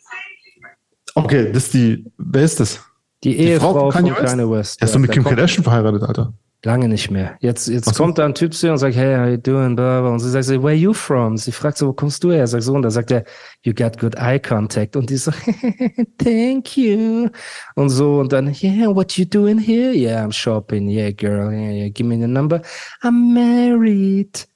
Okay, 1.16 1.50
das 1.50 1.64
ist 1.64 1.74
die. 1.74 2.04
Wer 2.18 2.44
ist 2.44 2.60
das? 2.60 2.78
Die 3.26 3.38
Ehefrau 3.38 3.90
von 3.90 3.90
Kanye 3.90 4.12
West. 4.12 4.24
Kanye 4.24 4.50
West. 4.50 4.80
Er 4.80 4.84
ist 4.86 4.94
ja, 4.94 5.00
mit 5.00 5.10
Kim 5.10 5.24
Kardashian 5.24 5.64
verheiratet, 5.64 6.02
Alter. 6.04 6.32
Lange 6.64 6.88
nicht 6.88 7.10
mehr. 7.10 7.36
Jetzt, 7.40 7.68
jetzt 7.68 7.94
so. 7.94 8.02
kommt 8.02 8.18
da 8.18 8.24
ein 8.24 8.34
Typ 8.34 8.54
zu 8.54 8.66
ihr 8.66 8.72
und 8.72 8.78
sagt, 8.78 8.96
hey, 8.96 9.16
how 9.16 9.28
you 9.28 9.36
doing, 9.36 9.76
blah, 9.76 10.00
blah. 10.00 10.10
Und 10.10 10.20
sie 10.20 10.30
sagt, 10.30 10.48
where 10.48 10.68
are 10.68 10.74
you 10.74 10.92
from? 10.92 11.36
Sie 11.36 11.52
fragt 11.52 11.78
so, 11.78 11.88
wo 11.88 11.92
kommst 11.92 12.22
du 12.24 12.30
her? 12.30 12.40
Er 12.40 12.46
sagt 12.46 12.62
so, 12.62 12.72
und 12.72 12.82
da 12.82 12.90
sagt 12.90 13.10
er, 13.10 13.24
you 13.62 13.74
got 13.74 13.98
good 13.98 14.14
eye 14.16 14.38
contact. 14.38 14.96
Und 14.96 15.10
die 15.10 15.16
so, 15.16 15.32
thank 16.18 16.76
you. 16.76 17.28
Und 17.74 17.90
so, 17.90 18.20
und 18.20 18.32
dann, 18.32 18.54
yeah, 18.62 18.94
what 18.94 19.16
you 19.18 19.24
doing 19.24 19.58
here? 19.58 19.92
Yeah, 19.92 20.24
I'm 20.24 20.32
shopping. 20.32 20.88
Yeah, 20.88 21.10
girl. 21.12 21.52
Yeah, 21.52 21.72
yeah, 21.72 21.88
give 21.88 22.06
me 22.08 22.16
the 22.16 22.28
number. 22.28 22.62
I'm 23.02 23.34
married. 23.34 24.48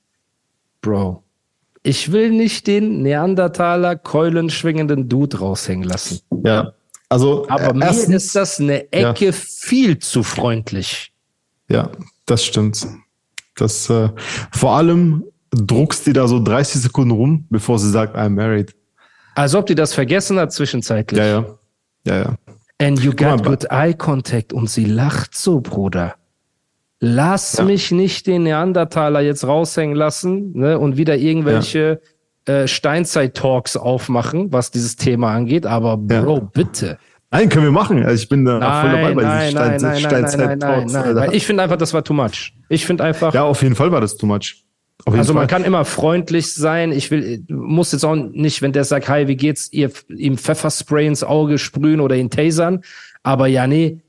Bro. 0.81 1.25
Ich 1.83 2.13
will 2.13 2.31
nicht 2.31 2.67
den 2.67 3.03
Neandertaler 3.03 3.97
keulenschwingenden 3.97 5.09
Dude 5.09 5.39
raushängen 5.39 5.89
lassen. 5.89 6.21
Ja. 6.45 6.73
Also, 7.11 7.47
aber 7.49 7.75
mir 7.75 7.91
ist 7.91 8.37
das 8.37 8.61
eine 8.61 8.91
Ecke 8.93 9.27
ja. 9.27 9.33
viel 9.33 9.99
zu 9.99 10.23
freundlich. 10.23 11.13
Ja, 11.69 11.91
das 12.25 12.45
stimmt. 12.45 12.87
Das, 13.57 13.91
äh, 13.91 14.11
vor 14.53 14.77
allem 14.77 15.25
druckst 15.51 16.07
die 16.07 16.13
da 16.13 16.29
so 16.29 16.43
30 16.43 16.83
Sekunden 16.83 17.11
rum, 17.11 17.47
bevor 17.51 17.81
sie 17.81 17.91
sagt, 17.91 18.17
I'm 18.17 18.31
married. 18.31 18.75
Als 19.35 19.57
ob 19.57 19.67
die 19.67 19.75
das 19.75 19.93
vergessen 19.93 20.39
hat 20.39 20.53
zwischenzeitlich. 20.53 21.19
Ja, 21.19 21.27
ja. 21.27 21.45
Ja, 22.07 22.17
ja. 22.17 22.35
And 22.81 23.01
you 23.01 23.13
got 23.13 23.45
good 23.45 23.67
eye 23.71 23.93
contact 23.93 24.53
und 24.53 24.71
sie 24.71 24.85
lacht 24.85 25.35
so, 25.35 25.61
Bruder. 25.61 26.15
Lass 27.01 27.59
ja. 27.59 27.65
mich 27.65 27.91
nicht 27.91 28.29
den 28.29 28.45
Neandertaler 28.45 29.21
jetzt 29.21 29.45
raushängen 29.45 29.97
lassen 29.97 30.53
ne, 30.53 30.79
und 30.79 30.97
wieder 30.97 31.17
irgendwelche 31.17 32.01
ja. 32.03 32.11
Äh, 32.51 32.69
Steinzeit-Talks 32.69 33.77
aufmachen, 33.77 34.53
was 34.53 34.71
dieses 34.71 34.97
Thema 34.97 35.33
angeht. 35.33 35.67
Aber 35.67 35.97
Bro, 35.97 36.35
ja. 36.35 36.49
bitte. 36.53 36.99
Nein, 37.31 37.49
können 37.49 37.65
wir 37.65 37.73
machen. 37.73 38.05
Also 38.05 38.23
ich 38.23 38.29
bin 38.29 38.45
da 38.45 38.59
nein, 38.59 38.81
voll 38.83 38.91
dabei 38.91 39.15
bei 39.15 39.23
nein, 39.23 39.55
nein, 39.55 39.79
Stein, 39.79 39.81
nein, 39.81 40.01
Steinzeit 40.01 40.59
nein, 40.59 40.89
nein, 40.89 41.15
nein, 41.15 41.31
Ich 41.33 41.47
finde 41.47 41.63
einfach, 41.63 41.77
das 41.77 41.95
war 41.95 42.03
too 42.03 42.13
much. 42.13 42.55
Ich 42.69 42.85
finde 42.85 43.05
einfach. 43.05 43.33
Ja, 43.33 43.45
auf 43.45 43.63
jeden 43.63 43.77
Fall 43.77 43.93
war 43.93 44.01
das 44.01 44.17
too 44.17 44.27
much. 44.27 44.65
Also 45.07 45.33
man 45.33 45.47
kann 45.47 45.65
immer 45.65 45.85
freundlich 45.85 46.53
sein. 46.53 46.93
Ich 46.93 47.11
will, 47.11 47.45
muss 47.49 47.93
jetzt 47.93 48.05
auch 48.05 48.17
nicht, 48.17 48.63
wenn 48.63 48.73
der 48.73 48.85
sagt, 48.85 49.09
hi, 49.09 49.29
wie 49.29 49.37
geht's, 49.37 49.73
ihr 49.73 49.91
ihm 50.09 50.37
Pfefferspray 50.37 51.07
ins 51.07 51.25
Auge 51.25 51.59
sprühen 51.59 52.01
oder 52.01 52.17
ihn 52.17 52.31
tasern. 52.31 52.83
Aber 53.23 53.47
ja, 53.47 53.67
nee. 53.67 54.01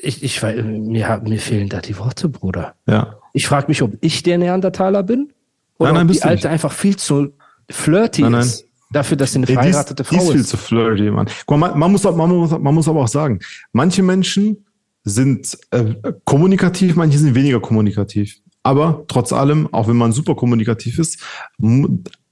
Ich, 0.00 0.22
ich, 0.22 0.42
mir, 0.42 1.20
mir 1.24 1.38
fehlen 1.38 1.68
da 1.68 1.80
die 1.80 1.98
Worte, 1.98 2.28
Bruder. 2.28 2.74
Ja. 2.86 3.16
Ich 3.32 3.46
frage 3.46 3.66
mich, 3.68 3.82
ob 3.82 3.92
ich 4.00 4.22
der 4.22 4.38
Neandertaler 4.38 5.02
bin 5.02 5.32
oder 5.80 5.92
nein, 5.92 6.06
nein, 6.06 6.14
die 6.14 6.22
Alte 6.22 6.48
einfach 6.50 6.72
viel 6.72 6.96
zu 6.96 7.32
flirty 7.70 8.22
nein, 8.22 8.32
nein. 8.32 8.40
ist. 8.42 8.66
Dafür, 8.92 9.16
dass 9.16 9.32
sie 9.32 9.38
eine 9.38 9.46
verheiratete 9.46 10.02
Frau 10.02 10.16
ist. 10.16 10.22
Die 10.22 10.28
ist 10.28 10.32
viel 10.32 10.44
zu 10.44 10.56
flirty, 10.56 11.10
Mann. 11.10 11.28
Man, 11.48 11.78
man, 11.78 11.92
muss, 11.92 12.02
man, 12.02 12.28
muss, 12.28 12.50
man 12.50 12.74
muss 12.74 12.88
aber 12.88 13.00
auch 13.02 13.08
sagen, 13.08 13.38
manche 13.72 14.02
Menschen 14.02 14.66
sind 15.04 15.56
äh, 15.70 15.94
kommunikativ, 16.24 16.96
manche 16.96 17.18
sind 17.18 17.34
weniger 17.34 17.60
kommunikativ. 17.60 18.40
Aber 18.62 19.04
trotz 19.08 19.32
allem, 19.32 19.72
auch 19.72 19.88
wenn 19.88 19.96
man 19.96 20.12
super 20.12 20.34
kommunikativ 20.34 20.98
ist, 20.98 21.22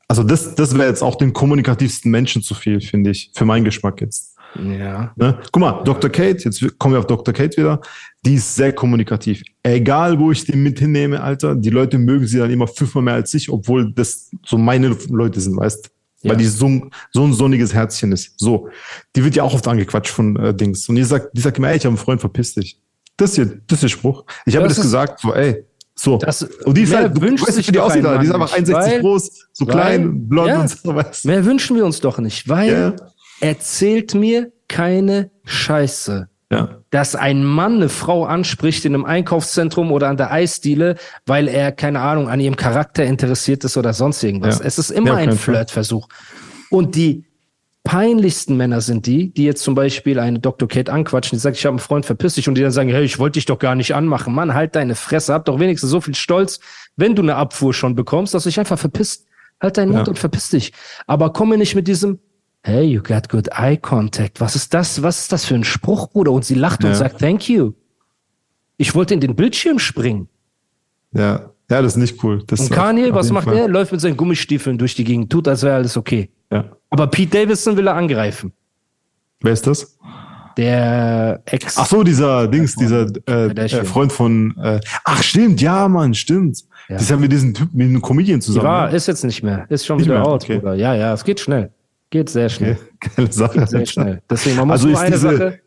also 0.08 0.22
das, 0.24 0.56
das 0.56 0.76
wäre 0.76 0.88
jetzt 0.88 1.02
auch 1.02 1.14
den 1.14 1.32
kommunikativsten 1.32 2.10
Menschen 2.10 2.42
zu 2.42 2.54
viel, 2.54 2.80
finde 2.80 3.10
ich, 3.10 3.30
für 3.34 3.44
meinen 3.44 3.64
Geschmack 3.64 4.00
jetzt. 4.00 4.36
Ja. 4.54 5.12
Ne? 5.16 5.38
Guck 5.52 5.60
mal, 5.60 5.82
Dr. 5.84 6.10
Kate, 6.10 6.44
jetzt 6.44 6.78
kommen 6.78 6.94
wir 6.94 6.98
auf 6.98 7.06
Dr. 7.06 7.32
Kate 7.34 7.56
wieder, 7.56 7.80
die 8.24 8.34
ist 8.34 8.54
sehr 8.54 8.72
kommunikativ. 8.72 9.42
Egal, 9.62 10.18
wo 10.18 10.32
ich 10.32 10.44
die 10.44 10.56
mit 10.56 10.78
hinnehme, 10.78 11.20
Alter, 11.22 11.54
die 11.54 11.70
Leute 11.70 11.98
mögen 11.98 12.26
sie 12.26 12.38
dann 12.38 12.50
immer 12.50 12.66
fünfmal 12.66 13.04
mehr 13.04 13.14
als 13.14 13.32
ich, 13.34 13.50
obwohl 13.50 13.92
das 13.92 14.30
so 14.44 14.58
meine 14.58 14.96
Leute 15.10 15.40
sind, 15.40 15.56
weißt 15.56 15.90
Ja. 16.22 16.30
Weil 16.30 16.38
die 16.38 16.46
so, 16.46 16.68
so 17.12 17.24
ein 17.24 17.32
sonniges 17.32 17.72
Herzchen 17.72 18.10
ist. 18.10 18.32
So. 18.38 18.68
Die 19.14 19.22
wird 19.24 19.36
ja 19.36 19.44
auch 19.44 19.54
oft 19.54 19.68
angequatscht 19.68 20.10
von 20.12 20.34
äh, 20.36 20.52
Dings. 20.52 20.88
Und 20.88 20.96
die 20.96 21.04
sagt, 21.04 21.28
die 21.36 21.40
sagt 21.40 21.58
immer, 21.58 21.68
ey, 21.70 21.76
ich 21.76 21.84
habe 21.84 21.90
einen 21.90 21.96
Freund, 21.98 22.20
verpiss 22.20 22.54
dich. 22.54 22.80
Das 23.16 23.34
hier, 23.36 23.46
das 23.46 23.76
ist 23.76 23.82
der 23.84 23.88
Spruch. 23.88 24.24
Ich 24.46 24.56
habe 24.56 24.66
Das 24.66 24.76
das 24.76 24.84
gesagt, 24.84 25.20
so, 25.20 25.32
ey, 25.34 25.64
so. 25.94 26.16
Das- 26.18 26.42
und 26.64 26.76
die 26.76 26.82
ist 26.82 26.94
halt, 26.94 27.20
wünscht 27.20 27.44
weißt 27.46 27.56
sich 27.56 27.68
wie 27.68 27.72
die 27.72 27.78
aussieht. 27.78 28.04
Die 28.04 28.26
ist 28.26 28.32
einfach 28.32 28.56
nicht, 28.58 28.68
1,60 28.68 28.72
weil- 28.74 29.00
groß, 29.00 29.30
so 29.52 29.66
weil- 29.66 29.74
klein, 29.74 30.28
blond 30.28 30.48
ja. 30.48 30.60
und 30.60 30.68
so, 30.70 30.94
weißt 30.94 31.24
du. 31.24 31.28
Mehr 31.28 31.44
wünschen 31.44 31.76
wir 31.76 31.84
uns 31.86 32.00
doch 32.00 32.18
nicht, 32.18 32.48
weil 32.48 32.72
Ja. 32.72 32.96
Erzählt 33.40 34.14
mir 34.14 34.52
keine 34.68 35.30
Scheiße. 35.44 36.28
Ja. 36.50 36.78
dass 36.88 37.14
ein 37.14 37.44
Mann 37.44 37.74
eine 37.74 37.90
Frau 37.90 38.24
anspricht 38.24 38.86
in 38.86 38.94
einem 38.94 39.04
Einkaufszentrum 39.04 39.92
oder 39.92 40.08
an 40.08 40.16
der 40.16 40.32
Eisdiele, 40.32 40.96
weil 41.26 41.46
er, 41.46 41.72
keine 41.72 42.00
Ahnung, 42.00 42.30
an 42.30 42.40
ihrem 42.40 42.56
Charakter 42.56 43.04
interessiert 43.04 43.64
ist 43.64 43.76
oder 43.76 43.92
sonst 43.92 44.22
irgendwas. 44.24 44.60
Ja. 44.60 44.64
Es 44.64 44.78
ist 44.78 44.90
immer 44.90 45.08
Ja, 45.08 45.14
ein. 45.16 45.32
Flirtversuch. 45.32 46.08
Und 46.70 46.94
die 46.94 47.26
peinlichsten 47.84 48.56
Männer 48.56 48.80
sind 48.80 49.04
die, 49.04 49.30
die 49.30 49.44
jetzt 49.44 49.62
zum 49.62 49.74
Beispiel 49.74 50.18
eine 50.18 50.38
Dr. 50.38 50.66
Kate 50.68 50.90
anquatschen, 50.90 51.36
die 51.36 51.40
sagt, 51.40 51.58
ich 51.58 51.66
habe 51.66 51.72
einen 51.72 51.80
Freund, 51.80 52.06
verpiss 52.06 52.36
dich, 52.36 52.48
und 52.48 52.54
die 52.54 52.62
dann 52.62 52.72
sagen, 52.72 52.88
hey, 52.88 53.04
ich 53.04 53.18
wollte 53.18 53.34
dich 53.34 53.44
doch 53.44 53.58
gar 53.58 53.74
nicht 53.74 53.94
anmachen. 53.94 54.34
Mann, 54.34 54.54
halt 54.54 54.74
deine 54.74 54.94
Fresse, 54.94 55.34
hab 55.34 55.44
doch 55.44 55.60
wenigstens 55.60 55.90
so 55.90 56.00
viel 56.00 56.14
Stolz, 56.14 56.60
wenn 56.96 57.14
du 57.14 57.20
eine 57.20 57.36
Abfuhr 57.36 57.74
schon 57.74 57.94
bekommst, 57.94 58.32
dass 58.32 58.44
du 58.44 58.48
dich 58.48 58.58
einfach 58.58 58.78
verpisst. 58.78 59.26
Halt 59.60 59.76
deinen 59.76 59.92
Mund 59.92 60.08
und 60.08 60.18
verpiss 60.18 60.48
dich. 60.48 60.72
Aber 61.06 61.32
komme 61.34 61.58
nicht 61.58 61.74
mit 61.74 61.88
diesem, 61.88 62.20
Hey, 62.62 62.84
you 62.84 63.02
got 63.02 63.28
good 63.28 63.48
eye 63.52 63.76
contact. 63.76 64.40
Was 64.40 64.56
ist 64.56 64.74
das? 64.74 65.02
Was 65.02 65.20
ist 65.20 65.32
das 65.32 65.44
für 65.44 65.54
ein 65.54 65.64
Spruch, 65.64 66.10
Bruder? 66.10 66.32
Und 66.32 66.44
sie 66.44 66.54
lacht 66.54 66.84
und 66.84 66.90
Ja. 66.90 66.96
sagt, 66.96 67.18
thank 67.20 67.48
you. 67.48 67.72
Ich 68.76 68.94
wollte 68.94 69.14
in 69.14 69.20
den 69.20 69.34
Bildschirm 69.34 69.78
springen. 69.78 70.28
Ja. 71.12 71.50
Ja, 71.70 71.82
das 71.82 71.92
ist 71.92 71.96
nicht 71.98 72.24
cool. 72.24 72.42
Das 72.46 72.60
Und 72.60 72.70
Kanye, 72.70 73.12
was 73.12 73.30
macht 73.30 73.44
Fall. 73.44 73.56
er? 73.56 73.68
Läuft 73.68 73.92
mit 73.92 74.00
seinen 74.00 74.16
Gummistiefeln 74.16 74.78
durch 74.78 74.94
die 74.94 75.04
Gegend, 75.04 75.30
tut, 75.30 75.46
als 75.48 75.62
wäre 75.62 75.74
alles 75.76 75.96
okay. 75.98 76.30
Ja. 76.50 76.64
Aber 76.88 77.06
Pete 77.08 77.38
Davidson 77.42 77.76
will 77.76 77.86
er 77.86 77.94
angreifen. 77.94 78.52
Wer 79.42 79.52
ist 79.52 79.66
das? 79.66 79.98
Der 80.56 81.42
Ex. 81.44 81.76
Ach 81.76 81.86
so, 81.86 82.02
dieser 82.02 82.48
Dings, 82.48 82.74
dieser 82.74 83.06
äh, 83.28 83.48
äh, 83.50 83.84
Freund 83.84 84.12
von. 84.12 84.56
Äh, 84.56 84.80
ach, 85.04 85.22
stimmt, 85.22 85.60
ja, 85.60 85.86
Mann, 85.88 86.14
stimmt. 86.14 86.64
Ja. 86.88 86.96
Das 86.96 87.12
haben 87.12 87.20
wir 87.22 87.28
diesen 87.28 87.52
Typ 87.54 87.72
mit 87.74 87.86
einem 87.88 88.00
Comedian 88.02 88.40
zusammen. 88.40 88.64
war, 88.66 88.88
ne? 88.88 88.96
ist 88.96 89.06
jetzt 89.06 89.24
nicht 89.24 89.42
mehr. 89.42 89.66
Ist 89.68 89.84
schon 89.86 89.98
Nicht 89.98 90.06
wieder 90.06 90.20
mehr, 90.20 90.26
out, 90.26 90.42
okay. 90.44 90.58
Bruder. 90.58 90.74
Ja, 90.74 90.94
ja, 90.94 91.12
es 91.12 91.22
geht 91.22 91.38
schnell. 91.38 91.70
Geht 92.10 92.30
sehr 92.30 92.48
schnell. 92.48 92.78
Geile 93.16 93.32
Sache. 93.32 93.66
Sehr 93.66 93.86
schnell. 93.86 94.22
Deswegen, 94.30 94.56
man 94.56 94.68
muss 94.68 94.74
Also 94.76 94.88
nur 94.88 94.96
ist 94.96 95.02
eine 95.02 95.14
diese, 95.16 95.36
Sache. 95.36 95.60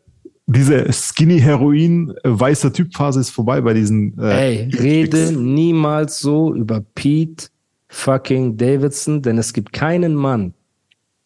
diese 0.46 0.92
Skinny-Heroin, 0.92 2.10
äh, 2.10 2.14
weißer 2.24 2.72
Typ-Phase 2.72 3.20
ist 3.20 3.30
vorbei 3.30 3.60
bei 3.60 3.74
diesen. 3.74 4.18
Äh, 4.18 4.66
Ey, 4.68 4.70
rede 4.76 5.32
niemals 5.32 6.18
so 6.18 6.54
über 6.54 6.82
Pete 6.94 7.46
fucking 7.88 8.56
Davidson, 8.56 9.22
denn 9.22 9.38
es 9.38 9.52
gibt 9.52 9.72
keinen 9.72 10.14
Mann, 10.14 10.54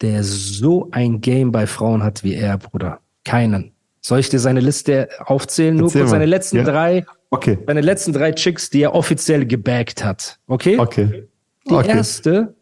der 0.01 0.23
so 0.23 0.89
ein 0.91 1.21
Game 1.21 1.51
bei 1.51 1.65
Frauen 1.65 2.03
hat 2.03 2.23
wie 2.23 2.35
er, 2.35 2.57
Bruder. 2.57 2.99
Keinen. 3.23 3.71
Soll 4.01 4.19
ich 4.19 4.29
dir 4.29 4.39
seine 4.39 4.59
Liste 4.59 5.09
aufzählen? 5.25 5.75
Nur 5.75 5.85
Erzähl 5.87 6.01
kurz 6.01 6.11
mal. 6.11 6.15
seine 6.15 6.25
letzten 6.25 6.57
Ja. 6.57 6.63
drei, 6.63 7.05
Okay, 7.29 7.57
seine 7.67 7.81
letzten 7.81 8.13
drei 8.13 8.31
Chicks, 8.31 8.69
die 8.69 8.83
er 8.83 8.95
offiziell 8.95 9.45
gebaggt 9.45 10.03
hat. 10.05 10.39
Okay? 10.47 10.77
okay. 10.79 11.27
Die 11.69 11.73
okay. 11.73 11.89
erste 11.89 12.55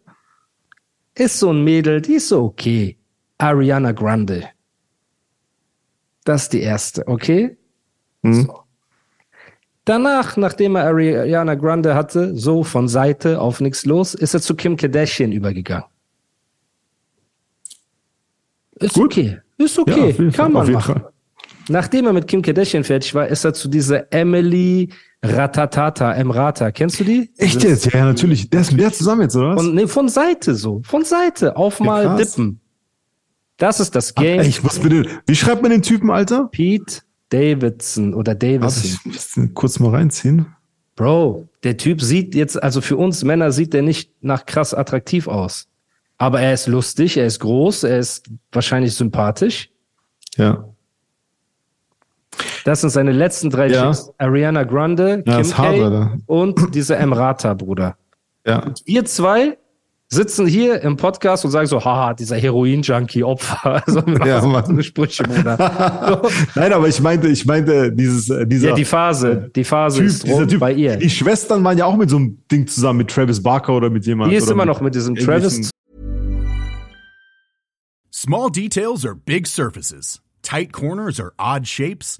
ist 1.17 1.39
so 1.39 1.51
ein 1.51 1.63
Mädel, 1.63 2.01
die 2.01 2.15
ist 2.15 2.29
so 2.29 2.43
okay. 2.43 2.97
Ariana 3.37 3.91
Grande. 3.91 4.49
Das 6.23 6.43
ist 6.43 6.53
die 6.53 6.61
erste, 6.61 7.07
okay? 7.07 7.57
Hm. 8.23 8.49
Danach, 9.85 10.35
nachdem 10.35 10.75
er 10.75 10.85
Ariana 10.85 11.55
Grande 11.55 11.93
hatte, 11.93 12.35
so 12.35 12.63
von 12.63 12.87
Seite 12.87 13.39
auf 13.39 13.61
nichts 13.61 13.85
los, 13.85 14.15
ist 14.15 14.33
er 14.33 14.41
zu 14.41 14.55
Kim 14.55 14.75
Kardashian 14.75 15.31
übergegangen. 15.31 15.85
Ist 18.79 18.95
Gut. 18.95 19.05
okay. 19.11 19.37
Ist 19.57 19.77
Ja, 19.77 19.83
okay. 19.83 20.07
jeden 20.07 20.31
Kann 20.31 20.51
Fall, 20.51 20.63
man 20.63 20.71
machen. 20.71 20.95
Fall. 20.95 21.11
Nachdem 21.69 22.07
er 22.07 22.13
mit 22.13 22.27
Kim 22.27 22.41
Kardashian 22.41 22.83
fertig 22.83 23.13
war, 23.15 23.27
ist 23.27 23.43
er 23.43 23.53
zu 23.53 23.67
dieser 23.67 24.11
Emily 24.11 24.89
Ratatata, 25.29 26.13
Emrata. 26.13 26.71
Kennst 26.71 26.99
du 26.99 27.03
die? 27.03 27.31
Echt 27.37 27.63
jetzt? 27.63 27.85
Ja, 27.85 27.99
ja, 27.99 28.05
natürlich. 28.05 28.49
Der 28.49 28.61
ist 28.61 28.71
mit 28.71 28.81
der 28.81 28.93
zusammen 28.93 29.21
jetzt, 29.21 29.35
oder 29.35 29.55
was? 29.55 29.63
Von, 29.63 29.75
nee, 29.75 29.87
von 29.87 30.09
Seite 30.09 30.55
so. 30.55 30.81
Von 30.83 31.03
Seite. 31.03 31.55
Auf 31.55 31.79
mal 31.79 32.05
krass. 32.05 32.33
dippen. 32.35 32.59
Das 33.57 33.79
ist 33.79 33.95
das 33.95 34.13
Ach, 34.15 34.21
Game. 34.21 34.39
ey, 34.39 34.47
ich 34.47 34.63
muss 34.63 34.79
bitte. 34.79 35.07
Wie 35.25 35.35
schreibt 35.35 35.61
man 35.61 35.71
den 35.71 35.81
Typen, 35.81 36.11
Alter? 36.11 36.49
Pete 36.51 37.01
Davidson 37.29 38.13
oder 38.13 38.35
Davidson. 38.35 38.83
ich 38.83 39.05
muss 39.05 39.31
den 39.31 39.53
kurz 39.53 39.79
mal 39.79 39.91
reinziehen. 39.91 40.47
Bro, 40.95 41.47
der 41.63 41.77
Typ 41.77 42.01
sieht 42.01 42.35
jetzt, 42.35 42.61
also 42.61 42.79
für 42.79 42.95
uns 42.95 43.23
Männer 43.23 43.51
sieht 43.51 43.73
der 43.73 43.81
nicht 43.81 44.11
nach 44.21 44.45
krass 44.45 44.73
attraktiv 44.73 45.27
aus. 45.27 45.67
Aber 46.17 46.39
er 46.39 46.53
ist 46.53 46.67
lustig, 46.67 47.17
er 47.17 47.25
ist 47.25 47.39
groß, 47.39 47.83
er 47.83 47.99
ist 47.99 48.29
wahrscheinlich 48.51 48.93
sympathisch. 48.93 49.69
Ja. 50.37 50.69
Das 52.63 52.81
sind 52.81 52.89
seine 52.89 53.11
letzten 53.11 53.49
drei 53.49 53.67
Ja. 53.67 53.91
Chicks. 53.91 54.11
Ariana 54.17 54.63
Grande, 54.63 55.23
Ja, 55.25 55.41
Kim 55.41 55.51
K 55.51 56.17
und 56.25 56.75
dieser 56.75 56.97
Emrata, 56.97 57.53
Bruder. 57.53 57.97
Ja. 58.45 58.73
Wir 58.85 59.05
zwei 59.05 59.57
sitzen 60.07 60.45
hier 60.45 60.81
im 60.81 60.97
Podcast 60.97 61.45
und 61.45 61.51
sagen 61.51 61.67
so, 61.67 61.83
haha, 61.83 62.13
dieser 62.13 62.37
Heroin-Junkie-Opfer. 62.37 63.83
Also, 63.85 64.01
Ja, 64.25 64.39
so 64.41 64.53
eine 64.55 64.83
Sprüche, 64.83 65.23
Bruder. 65.23 66.21
Nein, 66.55 66.73
aber 66.73 66.87
ich 66.87 67.01
meinte, 67.01 67.27
ich 67.27 67.45
meinte, 67.45 67.91
dieses, 67.91 68.29
äh, 68.29 68.45
dieser 68.45 68.69
ja, 68.69 68.75
die 68.75 68.85
Phase, 68.85 69.49
die 69.55 69.63
Phase 69.63 69.99
Typ, 69.99 70.07
ist 70.07 70.27
rum 70.27 70.47
Typ. 70.47 70.59
bei 70.59 70.73
ihr. 70.73 70.97
Die 70.97 71.09
Schwestern 71.09 71.63
waren 71.63 71.77
ja 71.77 71.85
auch 71.85 71.97
mit 71.97 72.09
so 72.09 72.17
einem 72.17 72.37
Ding 72.51 72.67
zusammen, 72.67 72.97
mit 72.99 73.09
Travis 73.09 73.41
Barker 73.41 73.73
oder 73.73 73.89
mit 73.89 74.05
jemandem. 74.05 74.31
Die 74.31 74.37
ist 74.37 74.43
oder 74.43 74.53
immer 74.53 74.65
mit 74.65 74.75
noch 74.75 74.81
mit 74.81 74.95
diesem 74.95 75.15
Travis 75.15 75.69
Small 78.11 78.49
details 78.49 79.05
are 79.05 79.15
big 79.15 79.45
surfaces. 79.45 80.21
Tight 80.41 80.71
corners 80.71 81.19
are 81.19 81.33
odd 81.37 81.67
shapes. 81.67 82.19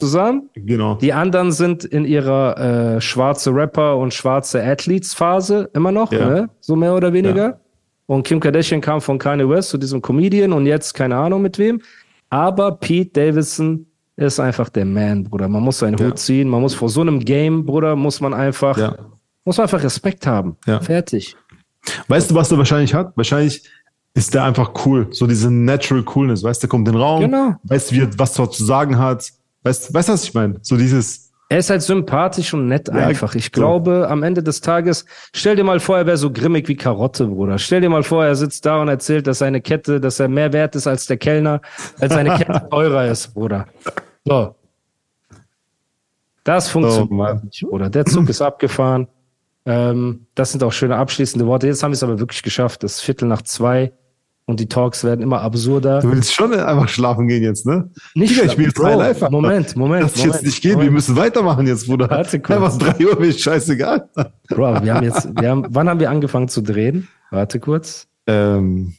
Zusammen. 0.00 0.48
Genau. 0.54 0.94
Die 0.96 1.12
anderen 1.12 1.52
sind 1.52 1.84
in 1.84 2.04
ihrer 2.04 2.96
äh, 2.96 3.00
schwarze 3.00 3.54
Rapper 3.54 3.96
und 3.98 4.12
schwarze 4.14 4.62
Athletes 4.62 5.14
Phase 5.14 5.70
immer 5.74 5.92
noch, 5.92 6.10
Ja. 6.12 6.28
ne? 6.28 6.50
so 6.60 6.74
mehr 6.76 6.94
oder 6.94 7.12
weniger. 7.12 7.46
Ja. 7.48 7.60
Und 8.06 8.26
Kim 8.26 8.40
Kardashian 8.40 8.80
kam 8.80 9.00
von 9.00 9.18
Kanye 9.18 9.48
West 9.48 9.70
zu 9.70 9.78
diesem 9.78 10.02
Comedian 10.02 10.52
und 10.52 10.66
jetzt 10.66 10.94
keine 10.94 11.16
Ahnung 11.16 11.42
mit 11.42 11.58
wem. 11.58 11.80
Aber 12.28 12.72
Pete 12.72 13.10
Davidson 13.12 13.86
ist 14.16 14.40
einfach 14.40 14.68
der 14.68 14.84
Man, 14.84 15.24
Bruder. 15.24 15.48
Man 15.48 15.62
muss 15.62 15.78
seinen 15.78 15.96
Ja. 15.98 16.06
Hut 16.06 16.18
ziehen. 16.18 16.48
Man 16.48 16.60
muss 16.60 16.74
vor 16.74 16.88
so 16.88 17.00
einem 17.02 17.20
Game, 17.20 17.64
Bruder, 17.64 17.94
muss 17.96 18.20
man 18.20 18.34
einfach, 18.34 18.76
Ja. 18.76 18.96
muss 19.44 19.56
man 19.58 19.64
einfach 19.64 19.82
Respekt 19.82 20.26
haben. 20.26 20.56
Ja. 20.66 20.80
Fertig. 20.80 21.36
Weißt 22.08 22.30
du, 22.30 22.34
was 22.34 22.48
der 22.48 22.58
wahrscheinlich 22.58 22.92
hat? 22.94 23.16
Wahrscheinlich 23.16 23.62
ist 24.14 24.34
der 24.34 24.42
einfach 24.44 24.72
cool. 24.84 25.06
So 25.12 25.26
diese 25.26 25.50
Natural 25.50 26.02
Coolness. 26.02 26.42
Weißt 26.42 26.60
du, 26.62 26.66
der 26.66 26.68
kommt 26.70 26.88
in 26.88 26.94
den 26.94 27.00
Raum, 27.00 27.20
Genau. 27.22 27.54
weißt, 27.62 27.92
wie 27.92 28.00
er 28.00 28.10
was 28.18 28.38
er 28.38 28.50
zu 28.50 28.64
sagen 28.64 28.98
hat. 28.98 29.30
Weißt 29.62 29.90
du, 29.90 29.94
weißt, 29.94 30.08
was 30.08 30.24
ich 30.24 30.34
meine? 30.34 30.58
So 30.62 30.76
dieses, 30.76 31.30
Er 31.48 31.58
ist 31.58 31.68
halt 31.68 31.82
sympathisch 31.82 32.54
und 32.54 32.68
nett 32.68 32.88
einfach. 32.90 33.34
Ich 33.34 33.52
glaube, 33.52 34.06
am 34.08 34.22
Ende 34.22 34.42
des 34.42 34.60
Tages, 34.60 35.04
stell 35.34 35.56
dir 35.56 35.64
mal 35.64 35.80
vor, 35.80 35.98
er 35.98 36.06
wäre 36.06 36.16
so 36.16 36.30
grimmig 36.32 36.68
wie 36.68 36.76
Karotte, 36.76 37.26
Bruder. 37.26 37.58
Stell 37.58 37.80
dir 37.80 37.90
mal 37.90 38.02
vor, 38.02 38.24
er 38.24 38.36
sitzt 38.36 38.64
da 38.66 38.80
und 38.80 38.88
erzählt, 38.88 39.26
dass 39.26 39.38
seine 39.38 39.60
Kette, 39.60 40.00
dass 40.00 40.20
er 40.20 40.28
mehr 40.28 40.52
wert 40.52 40.76
ist 40.76 40.86
als 40.86 41.06
der 41.06 41.16
Kellner, 41.18 41.60
als 41.98 42.14
seine 42.14 42.36
Kette 42.36 42.68
teurer 42.70 43.06
ist, 43.08 43.34
Bruder. 43.34 43.66
So. 44.24 44.54
Das 46.44 46.68
funktioniert 46.68 47.10
Mann. 47.10 47.42
nicht, 47.44 47.62
Bruder. 47.68 47.90
Der 47.90 48.06
Zug 48.06 48.28
ist 48.28 48.40
abgefahren. 48.40 49.08
Ähm, 49.66 50.26
das 50.34 50.52
sind 50.52 50.62
auch 50.64 50.72
schöne 50.72 50.96
abschließende 50.96 51.46
Worte. 51.46 51.66
Jetzt 51.66 51.82
haben 51.82 51.90
wir 51.90 51.96
es 51.96 52.02
aber 52.02 52.18
wirklich 52.18 52.42
geschafft. 52.42 52.82
Es 52.82 52.94
ist 52.94 53.00
Viertel 53.02 53.28
nach 53.28 53.42
zwei 53.42 53.92
und 54.50 54.60
die 54.60 54.68
Talks 54.68 55.02
werden 55.04 55.20
immer 55.22 55.40
absurder. 55.40 56.00
Du 56.00 56.10
willst 56.12 56.32
schon 56.34 56.52
einfach 56.52 56.88
schlafen 56.88 57.28
gehen 57.28 57.42
jetzt, 57.42 57.64
ne? 57.66 57.90
Nicht 58.14 58.32
Digga, 58.34 58.44
ich 58.46 58.56
bin 58.56 58.66
jetzt 58.66 58.74
Bro, 58.74 58.98
live. 58.98 59.20
Moment, 59.30 59.76
Moment, 59.76 60.04
Das 60.04 60.16
jetzt 60.16 60.26
Moment, 60.26 60.42
nicht 60.44 60.60
geht. 60.62 60.70
Wir 60.72 60.76
Moment. 60.76 60.92
müssen 60.94 61.16
weitermachen 61.16 61.66
jetzt, 61.66 61.86
Bruder. 61.86 62.10
Warte 62.10 62.40
kurz. 62.40 62.56
Einfach 62.56 62.78
drei 62.78 63.06
Uhr, 63.06 63.18
mir 63.18 63.28
ist 63.28 63.40
scheißegal. 63.40 64.08
Bro, 64.48 64.82
wir 64.84 64.94
haben 64.94 65.04
jetzt, 65.04 65.28
wir 65.40 65.48
haben, 65.50 65.64
wann 65.70 65.88
haben 65.88 66.00
wir 66.00 66.10
angefangen 66.10 66.48
zu 66.48 66.60
drehen? 66.60 67.08
Warte 67.30 67.60
kurz. 67.60 68.06
Ähm, 68.26 68.94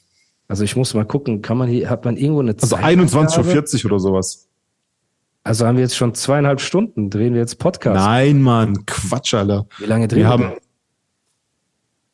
Also 0.48 0.64
ich 0.64 0.76
muss 0.76 0.94
mal 0.94 1.06
gucken, 1.06 1.42
kann 1.42 1.58
man 1.58 1.68
hier, 1.70 1.90
hat 1.90 2.04
man 2.06 2.18
irgendwo 2.18 2.42
eine 2.42 2.52
also 2.54 2.76
Zeitangabe? 2.76 3.28
21.40 3.28 3.86
Uhr 3.86 3.92
oder 3.92 4.00
sowas. 4.00 4.48
Also 5.44 5.66
haben 5.66 5.76
wir 5.78 5.84
jetzt 5.84 5.96
schon 5.98 6.14
zweieinhalb 6.14 6.62
Stunden, 6.62 7.10
drehen 7.10 7.34
wir 7.34 7.42
jetzt 7.42 7.58
Podcast. 7.58 7.96
Nein, 7.96 8.42
Mann, 8.42 8.86
Quatsch, 8.86 9.34
Alter. 9.34 9.66
Wie 9.80 9.86
lange 9.86 10.08
drehen 10.08 10.20
Wir 10.20 10.26
wir? 10.26 10.30
haben, 10.30 10.52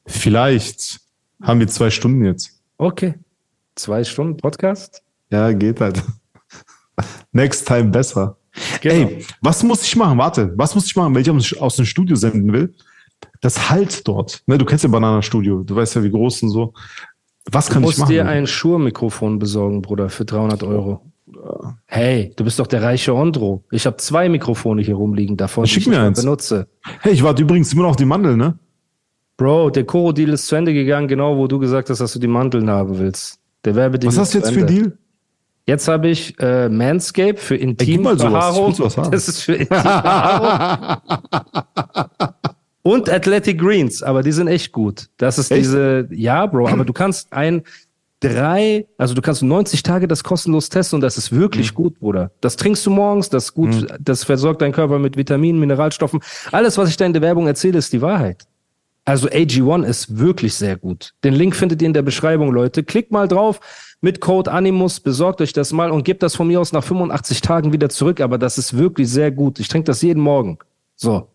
vielleicht 0.05 0.99
haben 1.41 1.59
wir 1.59 1.67
zwei 1.67 1.89
Stunden 1.89 2.23
jetzt. 2.25 2.51
Okay. 2.77 3.15
Zwei 3.77 4.03
Stunden 4.03 4.37
Podcast? 4.37 5.03
Ja, 5.29 5.51
geht 5.51 5.79
halt. 5.81 6.03
Next 7.31 7.67
time 7.67 7.85
besser. 7.85 8.37
Genau. 8.81 9.09
Ey, 9.09 9.25
was 9.41 9.61
muss 9.61 9.83
ich 9.83 9.95
machen? 9.95 10.17
Warte, 10.17 10.51
was 10.55 10.73
muss 10.73 10.87
ich 10.87 10.95
machen, 10.95 11.13
wenn 11.13 11.21
ich 11.21 11.61
aus, 11.61 11.75
dem 11.75 11.85
Studio 11.85 12.15
senden 12.15 12.51
will? 12.51 12.73
Das 13.39 13.69
halt 13.69 14.07
dort. 14.07 14.41
Ne, 14.47 14.57
du 14.57 14.65
kennst 14.65 14.83
ja 14.83 14.89
Banana 14.89 15.21
Studio. 15.21 15.61
Du 15.61 15.75
weißt 15.75 15.95
ja, 15.95 16.03
wie 16.03 16.09
groß 16.09 16.41
und 16.43 16.49
so. 16.49 16.73
Was 17.51 17.67
Du 17.67 17.73
kann 17.73 17.83
ich 17.83 17.87
musst 17.87 17.99
machen? 17.99 18.09
dir 18.09 18.27
ein 18.27 18.47
Shure-Mikrofon 18.47 19.37
besorgen, 19.37 19.83
Bruder, 19.83 20.09
für 20.09 20.25
300 20.25 20.63
Euro. 20.63 21.01
Hey, 21.85 22.33
du 22.35 22.43
bist 22.45 22.57
doch 22.57 22.65
der 22.65 22.81
reiche 22.81 23.13
Ondro. 23.13 23.63
Ich 23.69 23.85
habe 23.85 23.97
zwei 23.97 24.27
Mikrofone 24.27 24.81
hier 24.81 24.95
rumliegen, 24.95 25.37
davon 25.37 25.65
ich 25.65 25.85
mir 25.87 26.01
eins. 26.01 26.19
benutze. 26.19 26.67
hey, 27.01 27.13
ich 27.13 27.21
warte 27.21 27.43
übrigens 27.43 27.71
immer 27.73 27.83
noch 27.83 27.91
auf 27.91 27.95
die 27.95 28.05
Mandel, 28.05 28.37
ne? 28.37 28.57
Bro, 29.37 29.69
der 29.69 29.83
Koro-Deal 29.83 30.29
ist 30.29 30.47
zu 30.47 30.55
Ende 30.55 30.73
gegangen, 30.73 31.07
genau 31.07 31.37
wo 31.37 31.45
du 31.45 31.59
gesagt 31.59 31.91
hast, 31.91 31.99
dass 31.99 32.13
du 32.13 32.17
die 32.17 32.27
Mandeln 32.27 32.71
haben 32.71 32.97
willst. 32.97 33.39
Der 33.65 33.75
Werbedeal 33.75 34.11
Was 34.11 34.17
hast 34.19 34.33
du 34.33 34.39
jetzt 34.39 34.51
für. 34.51 34.65
Deal? 34.65 34.97
Jetzt 35.65 35.87
habe 35.89 36.07
ich 36.07 36.39
äh, 36.39 36.69
Manscape 36.69 37.35
für 37.37 37.55
Intimbehaarung. 37.57 38.73
Das 39.11 39.27
ist 39.27 39.41
für 39.41 39.55
Intimbehaarung. 39.55 41.01
Und 42.83 43.09
Athletic 43.09 43.59
Greens, 43.59 44.01
aber 44.01 44.23
die 44.23 44.31
sind 44.31 44.47
echt 44.47 44.71
gut. 44.71 45.09
Das 45.17 45.37
ist 45.37 45.51
Echt? 45.51 45.59
diese, 45.59 46.07
ja, 46.11 46.45
Bro, 46.45 46.69
aber 46.69 46.85
du 46.85 46.93
kannst 46.93 47.33
ein 47.33 47.63
drei, 48.21 48.87
also 48.97 49.13
du 49.13 49.21
kannst 49.21 49.43
90 49.43 49.83
Tage 49.83 50.07
das 50.07 50.23
kostenlos 50.23 50.69
testen 50.69 50.95
und 50.95 51.01
das 51.01 51.17
ist 51.17 51.33
Mhm. 51.33 51.37
wirklich 51.39 51.73
gut, 51.73 51.99
Bruder. 51.99 52.31
Das 52.39 52.55
trinkst 52.55 52.85
du 52.85 52.89
morgens, 52.89 53.29
das 53.29 53.53
gut, 53.53 53.87
das 53.99 54.23
versorgt 54.23 54.61
deinen 54.61 54.71
Körper 54.71 54.99
mit 54.99 55.17
Vitaminen, 55.17 55.59
Mineralstoffen. 55.59 56.21
Alles, 56.53 56.77
was 56.77 56.87
ich 56.89 56.95
da 56.95 57.05
in 57.05 57.11
der 57.11 57.21
Werbung 57.21 57.45
erzähle, 57.45 57.77
ist 57.77 57.91
die 57.91 58.01
Wahrheit. 58.01 58.45
Also 59.07 59.29
AG1 59.29 59.85
ist 59.85 60.17
wirklich 60.17 60.53
sehr 60.55 60.75
gut. 60.75 61.13
Den 61.23 61.33
Link 61.33 61.55
findet 61.55 61.81
ihr 61.81 61.85
in 61.85 61.93
der 61.93 62.01
Beschreibung, 62.01 62.51
Leute. 62.51 62.83
Klickt 62.83 63.09
mal 63.09 63.29
drauf 63.29 63.61
mit 64.01 64.19
Code 64.19 64.51
Animus, 64.51 64.99
besorgt 64.99 65.39
euch 65.39 65.53
das 65.53 65.71
mal 65.71 65.91
und 65.91 66.03
gebt 66.03 66.23
das 66.23 66.35
von 66.35 66.45
mir 66.45 66.59
aus 66.59 66.73
nach 66.73 66.83
85 66.83 67.39
Tagen 67.39 67.71
wieder 67.71 67.87
zurück. 67.87 68.19
Aber 68.19 68.37
das 68.37 68.57
ist 68.57 68.77
wirklich 68.77 69.09
sehr 69.09 69.31
gut. 69.31 69.59
Ich 69.59 69.69
trinke 69.69 69.85
das 69.85 70.01
jeden 70.01 70.21
Morgen. 70.21 70.57
So. 70.97 71.29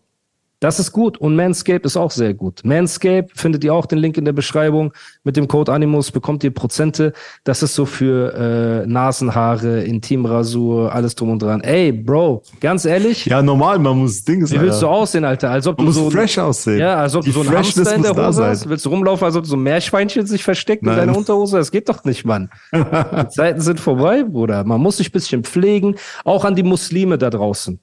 Das 0.63 0.79
ist 0.79 0.93
gut. 0.93 1.17
Und 1.17 1.35
Manscaped 1.35 1.85
ist 1.85 1.97
auch 1.97 2.09
sehr 2.11 2.33
gut. 2.33 2.61
Manscaped 2.63 3.37
findet 3.37 3.65
ihr 3.65 3.73
auch 3.73 3.85
den 3.85 3.97
Link 3.99 4.17
in 4.17 4.23
der 4.23 4.31
Beschreibung. 4.31 4.93
Mit 5.25 5.35
dem 5.35 5.49
Code 5.49 5.73
Animus 5.73 6.09
bekommt 6.09 6.41
ihr 6.45 6.53
Prozente. 6.53 7.11
Das 7.43 7.61
ist 7.63 7.75
so 7.75 7.85
für 7.85 8.33
äh, 8.33 8.87
Nasenhaare, 8.87 9.83
Intimrasur, 9.83 10.95
alles 10.95 11.15
drum 11.15 11.31
und 11.31 11.41
dran. 11.41 11.59
Ey, 11.59 11.91
Bro, 11.91 12.43
ganz 12.61 12.85
ehrlich, 12.85 13.25
Ja, 13.25 13.41
normal, 13.41 13.77
man 13.77 13.97
muss 13.97 14.23
Ding 14.23 14.49
wie 14.49 14.61
willst 14.61 14.81
du 14.81 14.87
aussehen, 14.87 15.25
Alter? 15.25 15.51
Als 15.51 15.67
ob 15.67 15.77
Man 15.77 15.87
du 15.87 15.91
muss 15.91 15.95
so 16.01 16.09
fresh 16.09 16.37
aussehen. 16.37 16.79
ja, 16.79 16.95
als 16.95 17.13
ob 17.13 17.25
Die 17.25 17.31
du 17.31 17.33
so 17.33 17.41
ein 17.41 17.47
Freshness 17.47 17.91
Hamster 17.91 17.95
in 18.11 18.15
der 18.15 18.27
Hose 18.27 18.45
hast. 18.45 18.69
Willst 18.69 18.85
du 18.85 18.89
rumlaufen, 18.89 19.25
als 19.25 19.35
ob 19.35 19.45
so 19.45 19.57
ein 19.57 19.63
Meerschweinchen 19.63 20.25
sich 20.25 20.45
versteckt 20.45 20.83
Nein. 20.83 20.93
in 20.93 20.99
deiner 21.07 21.17
Unterhose? 21.17 21.57
Das 21.57 21.71
geht 21.71 21.89
doch 21.89 22.05
nicht, 22.05 22.23
Mann. 22.23 22.49
Die 22.71 23.27
Zeiten 23.29 23.59
sind 23.59 23.81
vorbei, 23.81 24.23
Bruder. 24.23 24.63
Man 24.63 24.79
muss 24.79 24.95
sich 24.95 25.09
ein 25.09 25.11
bisschen 25.11 25.43
pflegen. 25.43 25.95
Auch 26.23 26.45
an 26.45 26.55
die 26.55 26.63
Muslime 26.63 27.17
da 27.17 27.29
draußen. 27.29 27.81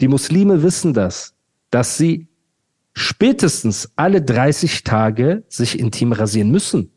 Die 0.00 0.08
Muslime 0.08 0.62
wissen 0.62 0.92
das, 0.92 1.33
dass 1.74 1.96
sie 1.96 2.28
spätestens 2.92 3.90
alle 3.96 4.22
30 4.22 4.84
Tage 4.84 5.42
sich 5.48 5.76
intim 5.76 6.12
rasieren 6.12 6.52
müssen. 6.52 6.92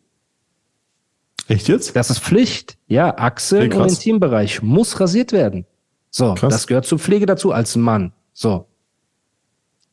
Echt 1.47 1.67
jetzt? 1.67 1.95
Das 1.95 2.11
ist 2.11 2.19
Pflicht. 2.19 2.77
Ja, 2.85 3.17
Achseln 3.17 3.71
Okay, 3.73 3.81
und. 3.81 3.89
Intimbereich 3.89 4.61
muss 4.61 4.99
rasiert 4.99 5.31
werden. 5.31 5.65
So, 6.11 6.35
Krass. 6.35 6.53
das 6.53 6.67
gehört 6.67 6.85
zur 6.85 6.99
Pflege 6.99 7.25
dazu 7.25 7.51
als 7.51 7.75
Mann. 7.75 8.13
So. 8.33 8.67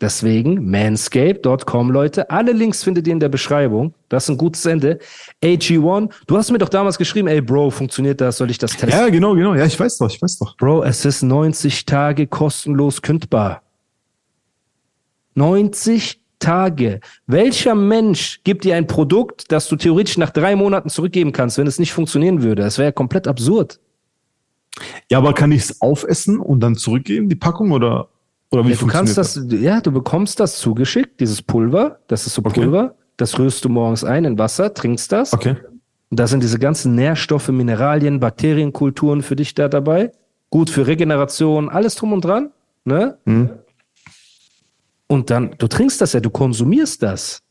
Deswegen 0.03 0.71
manscape.com, 0.71 1.91
Leute. 1.91 2.29
Alle 2.29 2.53
Links 2.53 2.85
findet 2.85 3.07
ihr 3.07 3.15
in 3.15 3.21
der 3.21 3.31
Beschreibung. 3.31 3.95
Das 4.11 4.25
ist 4.25 4.29
ein 4.29 4.37
gutes 4.37 4.67
Ende. 4.67 4.99
AG1, 5.43 6.11
du 6.27 6.37
hast 6.37 6.51
mir 6.51 6.59
doch 6.59 6.69
damals 6.69 6.99
geschrieben, 6.99 7.29
ey 7.29 7.41
Bro, 7.41 7.71
funktioniert 7.71 8.21
das? 8.21 8.37
Soll 8.37 8.51
ich 8.51 8.59
das 8.59 8.73
testen? 8.73 8.91
Ja, 8.91 9.09
genau, 9.09 9.35
genau. 9.35 9.55
Ja, 9.55 9.65
ich 9.65 9.81
weiß 9.81 9.97
doch, 9.97 10.11
ich 10.11 10.21
weiß 10.21 10.41
doch. 10.41 10.59
Bro, 10.59 10.83
es 10.83 11.07
ist 11.07 11.23
90 11.23 11.87
Tage 11.87 12.27
kostenlos 12.27 13.01
kündbar. 13.01 13.64
90 15.35 16.21
Tage. 16.39 17.01
Welcher 17.27 17.75
Mensch 17.75 18.41
gibt 18.45 18.65
dir 18.65 18.77
ein 18.77 18.87
Produkt, 18.87 19.51
das 19.51 19.69
du 19.69 19.77
theoretisch 19.77 20.19
nach 20.19 20.31
drei 20.31 20.57
Monaten 20.57 20.91
zurückgeben 20.91 21.33
kannst, 21.33 21.59
wenn 21.59 21.67
es 21.67 21.79
nicht 21.79 21.93
funktionieren 21.93 22.43
würde? 22.43 22.63
Das 22.63 22.79
wäre 22.79 22.89
ja 22.89 22.93
komplett 22.93 23.27
absurd. 23.27 23.81
Ja, 25.11 25.19
aber 25.19 25.33
kann 25.33 25.53
ich 25.53 25.63
es 25.63 25.81
aufessen 25.81 26.39
und 26.39 26.61
dann 26.61 26.75
zurückgeben, 26.75 27.29
die 27.29 27.37
Packung, 27.37 27.71
oder, 27.71 28.09
oder 28.51 28.65
wie 28.67 28.71
Ja, 28.71 28.77
du 28.77 28.87
kannst 28.87 29.15
funktioniert 29.15 29.53
das, 29.53 29.63
ja, 29.63 29.81
du 29.81 29.93
bekommst 29.93 30.41
das 30.41 30.59
zugeschickt, 30.59 31.21
dieses 31.21 31.43
Pulver, 31.43 32.01
das 32.09 32.27
ist 32.27 32.35
so 32.35 32.43
Okay. 32.45 32.61
Pulver, 32.61 32.95
das 33.17 33.39
rührst 33.39 33.65
du 33.65 33.69
morgens 33.69 34.05
ein 34.05 34.25
in 34.25 34.39
Wasser, 34.39 34.75
trinkst 34.75 35.13
das. 35.13 35.33
Okay. 35.33 35.57
Und 36.11 36.21
da 36.21 36.27
sind 36.27 36.43
diese 36.43 36.59
ganzen 36.59 36.95
Nährstoffe, 36.95 37.49
Mineralien, 37.49 38.21
Bakterienkulturen 38.21 39.23
für 39.23 39.37
dich 39.37 39.55
da 39.55 39.69
dabei. 39.69 40.13
Gut 40.51 40.71
für 40.71 40.87
Regeneration, 40.87 41.69
alles 41.69 41.95
drum 41.95 42.13
und 42.13 42.25
dran. 42.25 42.51
Ne? 42.85 43.19
Hm. 43.25 43.51
Und 45.07 45.31
dann, 45.31 45.55
du 45.59 45.67
trinkst 45.69 46.01
das 46.01 46.13
ja, 46.15 46.21
du 46.21 46.31
konsumierst 46.31 47.03
das. 47.03 47.43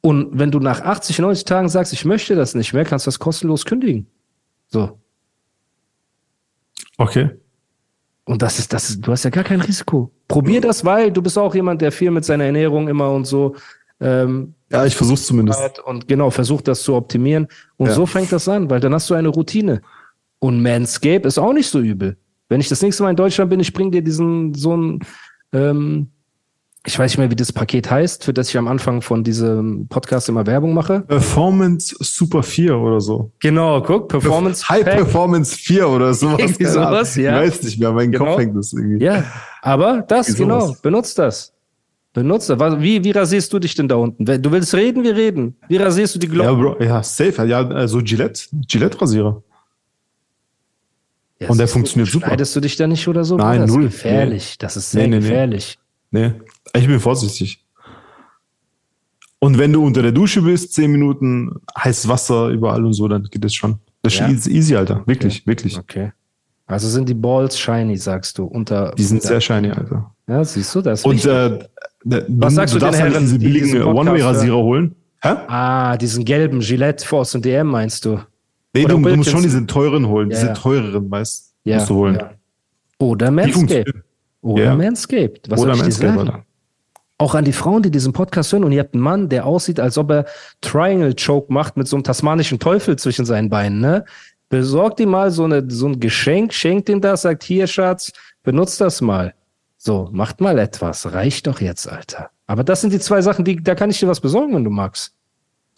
Und 0.00 0.36
wenn 0.38 0.50
du 0.50 0.58
nach 0.58 0.80
80, 0.80 1.18
90 1.20 1.44
Tagen 1.44 1.68
sagst, 1.68 1.92
ich 1.92 2.04
möchte 2.04 2.34
das 2.34 2.54
nicht 2.54 2.72
mehr, 2.72 2.84
kannst 2.84 3.06
du 3.06 3.08
das 3.08 3.18
kostenlos 3.18 3.64
kündigen. 3.64 4.06
So. 4.68 4.98
Okay. 6.98 7.30
Und 8.24 8.42
das 8.42 8.58
ist, 8.58 8.72
das 8.72 8.90
ist, 8.90 9.00
du 9.06 9.12
hast 9.12 9.24
ja 9.24 9.30
gar 9.30 9.44
kein 9.44 9.60
Risiko. 9.60 10.10
Probier 10.28 10.60
das, 10.60 10.84
weil 10.84 11.10
du 11.10 11.20
bist 11.22 11.36
auch 11.36 11.54
jemand, 11.54 11.82
der 11.82 11.92
viel 11.92 12.10
mit 12.10 12.24
seiner 12.24 12.44
Ernährung 12.44 12.88
immer 12.88 13.10
und 13.10 13.26
so 13.26 13.56
ähm, 14.00 14.54
Ja, 14.70 14.84
ich 14.86 14.94
versuch's 14.96 15.26
zumindest. 15.26 15.78
und 15.80 16.08
genau 16.08 16.30
versucht 16.30 16.68
das 16.68 16.82
zu 16.82 16.94
optimieren. 16.94 17.48
Und 17.76 17.88
Ja. 17.88 17.94
so 17.94 18.06
fängt 18.06 18.32
das 18.32 18.48
an, 18.48 18.70
weil 18.70 18.80
dann 18.80 18.94
hast 18.94 19.10
du 19.10 19.14
eine 19.14 19.28
Routine. 19.28 19.82
Und 20.38 20.62
Manscape 20.62 21.26
ist 21.26 21.38
auch 21.38 21.52
nicht 21.52 21.68
so 21.68 21.80
übel. 21.80 22.16
Wenn 22.48 22.60
ich 22.60 22.68
das 22.68 22.82
nächste 22.82 23.02
Mal 23.02 23.10
in 23.10 23.16
Deutschland 23.16 23.50
bin, 23.50 23.60
ich 23.60 23.72
bring 23.72 23.90
dir 23.90 24.02
diesen 24.02 24.54
so 24.54 24.76
ein 24.76 25.00
ähm, 25.52 26.11
ich 26.84 26.98
weiß 26.98 27.12
nicht 27.12 27.18
mehr, 27.18 27.30
wie 27.30 27.36
das 27.36 27.52
Paket 27.52 27.90
heißt, 27.90 28.24
für 28.24 28.32
das 28.32 28.48
ich 28.48 28.58
am 28.58 28.66
Anfang 28.66 29.02
von 29.02 29.22
diesem 29.22 29.86
Podcast 29.86 30.28
immer 30.28 30.46
Werbung 30.46 30.74
mache. 30.74 31.02
Performance 31.02 31.94
Super 32.00 32.42
4 32.42 32.76
oder 32.76 33.00
so. 33.00 33.30
Genau, 33.38 33.80
guck, 33.82 34.08
Performance 34.08 34.68
High 34.68 34.84
Pack. 34.84 34.96
Performance 34.96 35.56
4 35.56 35.88
oder 35.88 36.12
sowas. 36.14 36.40
Irgendwie 36.40 36.64
sowas, 36.64 37.14
ja. 37.16 37.40
Ich 37.44 37.50
weiß 37.52 37.62
nicht 37.62 37.78
mehr, 37.78 37.92
mein 37.92 38.10
Genau. 38.10 38.24
Kopf 38.24 38.38
hängt 38.38 38.56
das 38.56 38.72
irgendwie. 38.72 39.04
Ja, 39.04 39.24
aber 39.62 40.02
das, 40.08 40.28
Irgendwie 40.28 40.42
genau, 40.42 40.60
sowas. 40.66 40.80
benutzt 40.82 41.18
das. 41.18 41.52
Benutzt 42.14 42.50
das. 42.50 42.58
Wie, 42.80 43.02
wie 43.04 43.10
rasierst 43.12 43.52
du 43.52 43.58
dich 43.60 43.74
denn 43.76 43.86
da 43.88 43.94
unten? 43.94 44.24
Du 44.24 44.50
willst 44.52 44.74
reden, 44.74 45.04
wir 45.04 45.14
reden. 45.16 45.56
Wie 45.68 45.76
rasierst 45.76 46.16
du 46.16 46.18
die 46.18 46.26
Ja, 46.26 46.32
Glocken? 46.52 46.60
Bro, 46.78 46.82
ja, 46.82 47.02
safe. 47.02 47.46
Ja, 47.46 47.66
also 47.68 48.00
Gillette, 48.02 48.42
Gillette-Rasierer. 48.66 49.42
Ja, 51.38 51.48
und 51.48 51.58
der 51.58 51.66
siehst 51.66 51.74
du, 51.74 51.78
funktioniert 51.78 52.10
super. 52.10 52.26
Schneidest 52.26 52.54
du 52.56 52.60
dich 52.60 52.76
da 52.76 52.86
nicht 52.86 53.06
oder 53.08 53.24
so? 53.24 53.36
Nein, 53.36 53.62
das 53.62 53.70
null. 53.70 53.84
ist 53.86 53.92
gefährlich. 53.92 54.58
Das 54.58 54.76
ist 54.76 54.90
sehr 54.90 55.02
Nee, 55.04 55.08
nee, 55.08 55.16
nee. 55.16 55.22
gefährlich. 55.22 55.78
Nee, 56.10 56.32
ich 56.74 56.86
bin 56.86 57.00
vorsichtig. 57.00 57.64
Und 59.38 59.58
wenn 59.58 59.72
du 59.72 59.84
unter 59.84 60.02
der 60.02 60.12
Dusche 60.12 60.40
bist, 60.42 60.72
10 60.74 60.90
Minuten 60.92 61.50
heißes 61.76 62.08
Wasser 62.08 62.48
überall 62.48 62.84
und 62.84 62.92
so, 62.92 63.08
dann 63.08 63.24
geht 63.24 63.44
das 63.44 63.54
schon. 63.54 63.78
Das 64.02 64.14
ist 64.14 64.20
Ja. 64.20 64.28
easy, 64.28 64.50
easy, 64.52 64.76
Alter. 64.76 65.02
Wirklich, 65.06 65.46
wirklich. 65.46 65.76
Okay. 65.78 66.12
Also 66.66 66.88
sind 66.88 67.08
die 67.08 67.14
Balls 67.14 67.58
shiny, 67.58 67.96
sagst 67.96 68.38
du, 68.38 68.44
unter. 68.44 68.92
Die 68.96 69.02
sind 69.02 69.16
unter, 69.18 69.28
sehr 69.28 69.40
shiny, 69.40 69.70
Alter. 69.70 70.14
Ja, 70.28 70.44
siehst 70.44 70.74
du 70.74 70.80
das? 70.80 71.04
Und 71.04 71.24
äh, 71.24 71.58
du, 72.04 72.24
Was 72.28 72.54
sagst 72.54 72.74
du 72.74 72.78
darfst 72.78 72.98
den 73.00 73.02
halt 73.04 73.14
Herren, 73.14 73.24
diese 73.24 73.38
die 73.38 73.44
billigen 73.44 73.80
Podcast 73.82 73.98
One-Way-Rasierer 73.98 74.56
holen? 74.56 74.94
Hä? 75.20 75.28
ah, 75.48 75.96
diesen 75.96 76.24
gelben 76.24 76.60
Gillette 76.60 77.04
Force 77.06 77.34
und 77.34 77.44
DM 77.44 77.66
meinst 77.66 78.04
du? 78.04 78.20
Nee, 78.74 78.84
Oder 78.84 78.94
du, 78.94 79.02
du 79.02 79.16
musst 79.16 79.30
schon 79.30 79.42
diese 79.42 79.64
teuren 79.66 80.06
holen, 80.06 80.30
Ja, 80.30 80.40
diese 80.40 80.52
teureren 80.54 81.08
meist 81.08 81.52
Ja. 81.64 81.76
musst 81.76 81.90
du 81.90 81.94
holen. 81.96 82.14
ja. 82.16 82.30
Oder 82.98 83.26
Die 83.28 83.32
Manscaped. 83.34 83.94
Oder 84.40 84.64
Ja. 84.64 84.74
Manscaped. 84.76 85.50
Was 85.50 85.60
Oder 85.60 85.76
Manscaped? 85.76 86.18
Alter. 86.18 86.44
Auch 87.22 87.36
an 87.36 87.44
die 87.44 87.52
Frauen, 87.52 87.84
die 87.84 87.92
diesen 87.92 88.12
Podcast 88.12 88.52
hören 88.52 88.64
und 88.64 88.72
ihr 88.72 88.80
habt 88.80 88.94
einen 88.94 89.02
Mann, 89.04 89.28
der 89.28 89.46
aussieht, 89.46 89.78
als 89.78 89.96
ob 89.96 90.10
er 90.10 90.24
Triangle 90.60 91.14
Choke 91.14 91.52
macht 91.52 91.76
mit 91.76 91.86
so 91.86 91.94
einem 91.94 92.02
tasmanischen 92.02 92.58
Teufel 92.58 92.98
zwischen 92.98 93.24
seinen 93.24 93.48
Beinen, 93.48 93.78
ne? 93.78 94.04
Besorgt 94.48 94.98
ihm 94.98 95.10
mal 95.10 95.30
so, 95.30 95.44
eine, 95.44 95.62
so 95.70 95.86
ein 95.86 96.00
Geschenk, 96.00 96.52
schenkt 96.52 96.88
ihm 96.88 97.00
das, 97.00 97.22
sagt 97.22 97.44
hier, 97.44 97.68
Schatz, 97.68 98.10
benutzt 98.42 98.80
das 98.80 99.00
mal. 99.00 99.34
So, 99.76 100.08
macht 100.10 100.40
mal 100.40 100.58
etwas. 100.58 101.12
Reicht 101.12 101.46
doch 101.46 101.60
jetzt, 101.60 101.88
Alter. 101.88 102.30
Aber 102.48 102.64
das 102.64 102.80
sind 102.80 102.92
die 102.92 102.98
zwei 102.98 103.22
Sachen, 103.22 103.44
die, 103.44 103.62
da 103.62 103.76
kann 103.76 103.90
ich 103.90 104.00
dir 104.00 104.08
was 104.08 104.18
besorgen, 104.18 104.56
wenn 104.56 104.64
du 104.64 104.70
magst. 104.70 105.14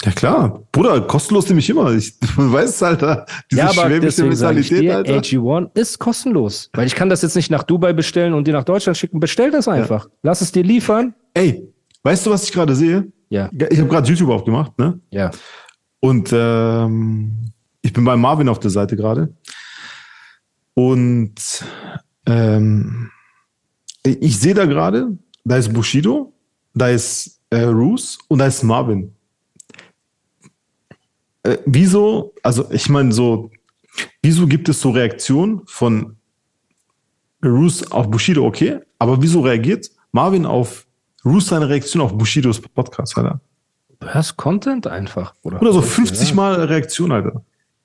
Ja 0.03 0.13
klar, 0.13 0.63
Bruder, 0.73 1.03
kostenlos 1.03 1.47
nehme 1.49 1.61
ich 1.61 1.69
immer. 1.69 1.93
Ich, 1.93 2.19
du 2.37 2.53
weißt, 2.53 2.83
Alter, 2.83 3.27
diese 3.51 3.61
ja, 3.61 3.69
aber 3.69 3.85
schwäbische 3.85 4.25
Mentalität, 4.25 4.81
dir, 4.81 4.97
Alter. 4.97 5.19
AG1 5.19 5.79
ist 5.79 5.99
kostenlos. 5.99 6.71
Weil 6.73 6.87
ich 6.87 6.95
kann 6.95 7.11
das 7.11 7.21
jetzt 7.21 7.37
nicht 7.37 7.51
nach 7.51 7.65
Dubai 7.65 7.93
bestellen 7.93 8.33
und 8.33 8.47
dir 8.47 8.55
nach 8.55 8.65
Deutschland 8.65 8.97
schicken. 8.97 9.21
Bestell 9.21 9.51
das 9.51 9.69
einfach. 9.69 10.09
Lass 10.23 10.41
es 10.41 10.51
dir 10.51 10.63
liefern. 10.63 11.15
Ey, 11.35 11.69
weißt 12.03 12.27
du, 12.27 12.31
was 12.31 12.45
ich 12.45 12.53
gerade 12.53 12.75
sehe? 12.75 13.13
Ja, 13.29 13.51
Ich 13.53 13.79
habe 13.81 13.89
gerade 13.89 14.09
YouTube 14.09 14.31
aufgemacht, 14.31 14.79
ne? 14.79 15.01
ja. 15.11 15.31
Und 16.01 16.31
ähm, 16.33 17.51
ich 17.81 17.93
bin 17.93 18.05
bei 18.05 18.15
Marvin 18.17 18.49
auf 18.51 18.61
der 18.61 18.71
Seite 18.71 18.95
gerade. 18.95 19.35
Und 20.75 21.65
ähm, 22.27 23.11
ich 24.03 24.39
sehe 24.39 24.55
da 24.55 24.67
gerade, 24.67 25.17
da 25.45 25.57
ist 25.57 25.73
Bushido, 25.73 26.33
da 26.75 26.89
ist 26.89 27.41
äh, 27.51 27.63
Roos 27.63 28.19
und 28.29 28.39
da 28.39 28.47
ist 28.47 28.63
Marvin. 28.63 29.15
Äh, 31.43 31.59
wieso, 31.65 32.35
also 32.43 32.71
ich 32.71 32.89
meine 32.89 33.13
so, 33.13 33.51
wieso 34.23 34.47
gibt 34.47 34.69
es 34.69 34.81
so 34.81 34.91
Reaktionen 34.91 35.63
von 35.67 36.17
Roos 37.43 37.91
auf 37.91 38.11
Bushido, 38.11 38.45
okay, 38.45 38.81
aber 38.99 39.23
wieso 39.23 39.41
reagiert 39.41 39.91
Marvin 40.13 40.45
auf 40.45 40.87
Roos 41.25 41.47
seine 41.49 41.69
Reaktion 41.69 42.03
auf 42.03 42.17
Bushidos 42.17 42.61
Podcast, 42.61 43.17
Alter? 43.17 43.41
Du 44.01 44.09
hörst 44.09 44.37
Content 44.37 44.87
einfach, 44.87 45.35
oder? 45.43 45.61
Oder 45.63 45.73
so 45.73 45.81
50 45.81 46.35
Mal 46.35 46.55
Reaktion, 46.65 47.13
Alter. 47.13 47.43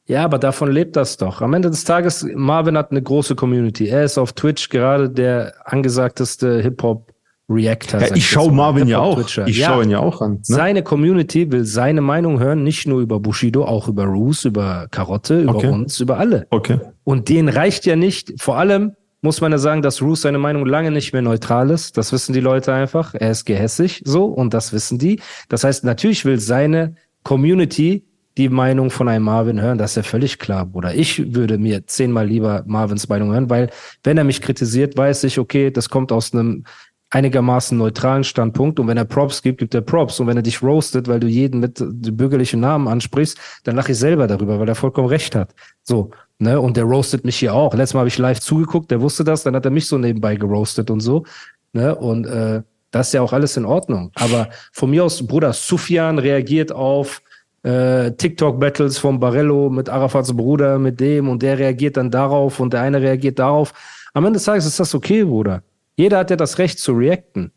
Ja, 0.07 0.25
aber 0.25 0.39
davon 0.39 0.71
lebt 0.71 0.95
das 0.95 1.17
doch. 1.17 1.41
Am 1.41 1.53
Ende 1.53 1.69
des 1.69 1.83
Tages, 1.83 2.25
Marvin 2.33 2.75
hat 2.77 2.91
eine 2.91 3.01
große 3.01 3.35
Community. 3.35 3.87
Er 3.87 4.03
ist 4.03 4.17
auf 4.17 4.33
Twitch 4.33 4.69
gerade 4.69 5.09
der 5.09 5.53
angesagteste 5.65 6.61
Hip-Hop-Reactor. 6.61 8.01
Ja, 8.01 8.07
sag 8.07 8.17
ich 8.17 8.27
schaue. 8.27 8.51
Marvin 8.51 8.87
ja 8.87 8.97
auch. 8.97 9.17
Hip-Hop-Twitcher. 9.17 9.47
Ich 9.47 9.59
ja, 9.59 9.67
schaue 9.67 9.83
ihn 9.83 9.91
ja 9.91 9.99
auch 9.99 10.21
an. 10.21 10.31
Ne? 10.33 10.39
Seine 10.41 10.81
Community 10.83 11.51
will 11.51 11.63
seine 11.63 12.01
Meinung 12.01 12.39
hören, 12.39 12.63
nicht 12.63 12.87
nur 12.87 13.01
über 13.01 13.19
Bushido, 13.19 13.63
auch 13.65 13.87
über 13.87 14.05
Roos, 14.05 14.45
über 14.45 14.87
Karotte, 14.89 15.41
über 15.41 15.55
Okay. 15.55 15.69
uns, 15.69 15.99
über 15.99 16.17
alle. 16.17 16.47
Okay. 16.49 16.79
Und 17.03 17.29
denen 17.29 17.47
reicht 17.47 17.85
ja 17.85 17.95
nicht, 17.95 18.33
vor 18.41 18.57
allem 18.57 18.95
muss 19.21 19.41
man 19.41 19.51
ja 19.51 19.57
sagen, 19.57 19.81
dass 19.81 20.01
Roos 20.01 20.21
seine 20.21 20.37
Meinung 20.37 20.65
lange 20.65 20.91
nicht 20.91 21.13
mehr 21.13 21.21
neutral 21.21 21.69
ist. 21.69 21.97
Das 21.97 22.11
wissen 22.11 22.33
die 22.33 22.39
Leute 22.39 22.73
einfach. 22.73 23.13
Er 23.13 23.31
ist 23.31 23.45
gehässig, 23.45 24.01
so, 24.05 24.25
und 24.25 24.53
das 24.53 24.71
wissen 24.73 24.97
die. 24.97 25.19
Das 25.49 25.63
heißt, 25.63 25.83
natürlich 25.83 26.25
will 26.25 26.39
seine 26.39 26.95
Community 27.23 28.05
die 28.37 28.47
Meinung 28.47 28.89
von 28.89 29.09
einem 29.09 29.25
Marvin 29.25 29.59
hören. 29.59 29.77
Das 29.77 29.91
ist 29.91 29.95
ja 29.97 30.03
völlig 30.03 30.39
klar, 30.39 30.65
Bruder. 30.65 30.95
Ich 30.95 31.33
würde 31.33 31.57
mir 31.57 31.85
zehnmal 31.87 32.25
lieber 32.25 32.63
Marvins 32.65 33.09
Meinung 33.09 33.33
hören, 33.33 33.49
weil 33.49 33.69
wenn 34.03 34.17
er 34.17 34.23
mich 34.23 34.41
kritisiert, 34.41 34.95
weiß 34.95 35.25
ich, 35.25 35.39
okay, 35.39 35.71
das 35.71 35.89
kommt 35.89 36.13
aus 36.13 36.33
einem 36.33 36.63
einigermaßen 37.11 37.77
neutralen 37.77 38.23
Standpunkt 38.23 38.79
und 38.79 38.87
wenn 38.87 38.97
er 38.97 39.05
Props 39.05 39.41
gibt, 39.41 39.59
gibt 39.59 39.73
er 39.73 39.81
Props 39.81 40.19
und 40.19 40.27
wenn 40.27 40.37
er 40.37 40.43
dich 40.43 40.61
roastet, 40.61 41.07
weil 41.07 41.19
du 41.19 41.27
jeden 41.27 41.59
mit 41.59 41.79
dem 41.79 42.15
bürgerlichen 42.15 42.59
Namen 42.59 42.87
ansprichst, 42.87 43.37
dann 43.63 43.75
lache 43.75 43.93
ich 43.93 43.97
selber 43.97 44.27
darüber, 44.27 44.59
weil 44.59 44.67
er 44.67 44.75
vollkommen 44.75 45.07
recht 45.07 45.35
hat. 45.35 45.55
So, 45.83 46.11
ne, 46.37 46.59
und 46.59 46.77
der 46.77 46.83
roastet 46.83 47.25
mich 47.25 47.37
hier 47.37 47.53
auch. 47.53 47.73
Letztes 47.73 47.95
Mal 47.95 48.01
habe 48.01 48.09
ich 48.09 48.17
live 48.17 48.39
zugeguckt, 48.39 48.91
der 48.91 49.01
wusste 49.01 49.23
das, 49.23 49.43
dann 49.43 49.55
hat 49.55 49.65
er 49.65 49.71
mich 49.71 49.87
so 49.87 49.97
nebenbei 49.97 50.35
geroastet 50.35 50.91
und 50.91 50.99
so, 50.99 51.25
ne, 51.73 51.95
und 51.95 52.25
äh, 52.25 52.61
das 52.91 53.07
ist 53.07 53.13
ja 53.13 53.21
auch 53.21 53.33
alles 53.33 53.57
in 53.57 53.65
Ordnung. 53.65 54.11
Aber 54.15 54.49
von 54.71 54.89
mir 54.89 55.03
aus, 55.03 55.25
Bruder, 55.25 55.53
Sufjan 55.53 56.19
reagiert 56.19 56.71
auf 56.71 57.21
äh, 57.63 58.11
TikTok-Battles 58.11 58.97
von 58.97 59.19
Barello 59.19 59.69
mit 59.69 59.89
Arafats 59.89 60.35
Bruder, 60.35 60.79
mit 60.79 60.99
dem 60.99 61.27
und 61.29 61.41
der 61.41 61.57
reagiert 61.57 61.97
dann 61.97 62.09
darauf 62.11 62.59
und 62.59 62.73
der 62.73 62.81
eine 62.81 63.01
reagiert 63.01 63.39
darauf. 63.39 63.73
Am 64.13 64.25
Ende 64.25 64.37
des 64.37 64.45
Tages 64.45 64.65
ist 64.65 64.79
das 64.79 64.95
okay, 64.95 65.23
Bruder. 65.23 65.61
Jeder 65.99 66.19
hat 66.19 66.29
ja 66.29 66.37
das 66.37 66.59
Recht 66.59 66.79
zu 66.79 66.93
reacten. 66.93 67.51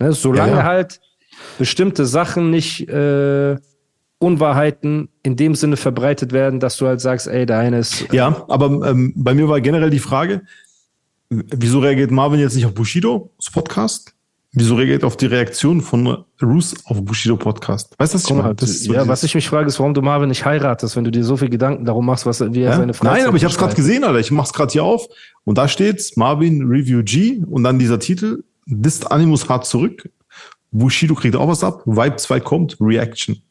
Ne? 0.00 0.12
Solange 0.12 0.50
Ja, 0.50 0.58
ja. 0.58 0.64
halt 0.64 1.00
bestimmte 1.58 2.06
Sachen 2.06 2.50
nicht 2.50 2.88
äh, 2.88 3.56
Unwahrheiten 4.18 5.10
in 5.22 5.36
dem 5.36 5.54
Sinne 5.54 5.76
verbreitet 5.76 6.32
werden, 6.32 6.58
dass 6.58 6.76
du 6.76 6.88
halt 6.88 7.00
sagst, 7.00 7.28
ey, 7.28 7.46
der 7.46 7.60
eine 7.60 7.78
ist. 7.78 8.12
Ja, 8.12 8.44
aber 8.48 8.90
ähm, 8.90 9.12
bei 9.14 9.32
mir 9.32 9.48
war 9.48 9.60
generell 9.60 9.90
die 9.90 10.00
Frage, 10.00 10.42
wieso 11.30 11.78
reagiert 11.78 12.10
Marvin 12.10 12.40
jetzt 12.40 12.56
nicht 12.56 12.66
auf 12.66 12.74
Bushido, 12.74 13.30
das 13.36 13.52
Podcast? 13.52 14.13
Wieso 14.56 14.76
reagiert 14.76 15.02
auf 15.02 15.16
die 15.16 15.26
Reaktion 15.26 15.80
von 15.80 16.24
Roos 16.40 16.74
auf 16.84 17.04
Bushido 17.04 17.36
Podcast? 17.36 17.92
Weißt 17.98 18.14
du, 18.14 18.18
was 18.18 18.24
ich 18.24 18.34
meine? 18.36 18.54
So 18.58 18.92
ja, 18.94 19.08
was 19.08 19.24
ich 19.24 19.34
mich 19.34 19.48
frage, 19.48 19.66
ist, 19.66 19.80
warum 19.80 19.94
du 19.94 20.00
Marvin 20.02 20.28
nicht 20.28 20.44
heiratest, 20.44 20.94
wenn 20.94 21.02
du 21.02 21.10
dir 21.10 21.24
so 21.24 21.36
viel 21.36 21.48
Gedanken 21.48 21.84
darum 21.84 22.06
machst, 22.06 22.24
was 22.24 22.40
wie 22.40 22.60
er 22.60 22.70
Ja? 22.70 22.76
seine 22.76 22.94
Freizeit 22.94 23.18
Nein, 23.18 23.26
aber 23.26 23.36
ich 23.36 23.42
habe 23.42 23.52
es 23.52 23.58
gerade 23.58 23.74
gesehen, 23.74 24.04
Alter. 24.04 24.20
Ich 24.20 24.30
mach's 24.30 24.52
gerade 24.52 24.70
hier 24.70 24.84
auf 24.84 25.08
und 25.44 25.58
da 25.58 25.66
steht's 25.66 26.16
Marvin 26.16 26.62
Review 26.68 27.02
G 27.02 27.42
und 27.50 27.64
dann 27.64 27.80
dieser 27.80 27.98
Titel 27.98 28.44
Dist 28.66 29.10
Animus 29.10 29.48
hart 29.48 29.66
zurück. 29.66 30.08
Bushido 30.70 31.14
kriegt 31.16 31.34
auch 31.34 31.48
was 31.48 31.64
ab. 31.64 31.82
Vibe 31.84 32.16
2 32.16 32.40
kommt, 32.40 32.76
Reaction. 32.80 33.42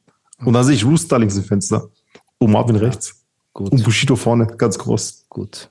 Und 0.45 0.53
da 0.53 0.63
sehe 0.63 0.75
ich 0.75 0.85
Roos 0.85 1.07
da 1.07 1.17
links 1.17 1.35
im 1.35 1.43
Fenster. 1.43 1.89
Und 2.37 2.51
Marvin 2.51 2.75
rechts. 2.77 3.23
Gut, 3.53 3.71
Und 3.71 3.83
Bushido 3.83 4.15
vorne, 4.15 4.47
ganz 4.57 4.77
groß. 4.79 5.25
gut. 5.29 5.69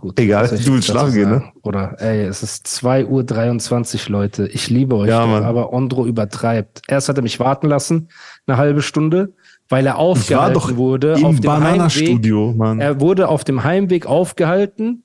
Gut. 0.00 0.20
Egal, 0.20 0.46
du 0.46 0.74
willst 0.74 0.86
schlafen 0.86 1.12
gehen, 1.12 1.28
ne? 1.28 1.42
Oder, 1.62 2.00
ey, 2.00 2.22
es 2.22 2.44
ist 2.44 2.68
2.23 2.68 4.06
Uhr, 4.06 4.12
Leute. 4.12 4.46
Ich 4.46 4.70
liebe 4.70 4.94
euch, 4.94 5.08
Ja, 5.08 5.26
doch, 5.26 5.44
aber 5.44 5.72
Ondro 5.72 6.06
übertreibt. 6.06 6.82
Erst 6.86 7.08
hat 7.08 7.16
er 7.16 7.24
mich 7.24 7.40
warten 7.40 7.66
lassen, 7.66 8.08
eine 8.46 8.58
halbe 8.58 8.80
Stunde, 8.80 9.32
weil 9.68 9.84
er 9.86 9.98
aufgehalten 9.98 10.76
wurde. 10.76 11.16
auf 11.24 11.40
dem 11.40 11.50
Heimweg, 11.50 12.56
Mann. 12.56 12.80
er 12.80 13.00
wurde 13.00 13.26
auf 13.26 13.42
dem 13.42 13.64
Heimweg 13.64 14.06
aufgehalten, 14.06 15.02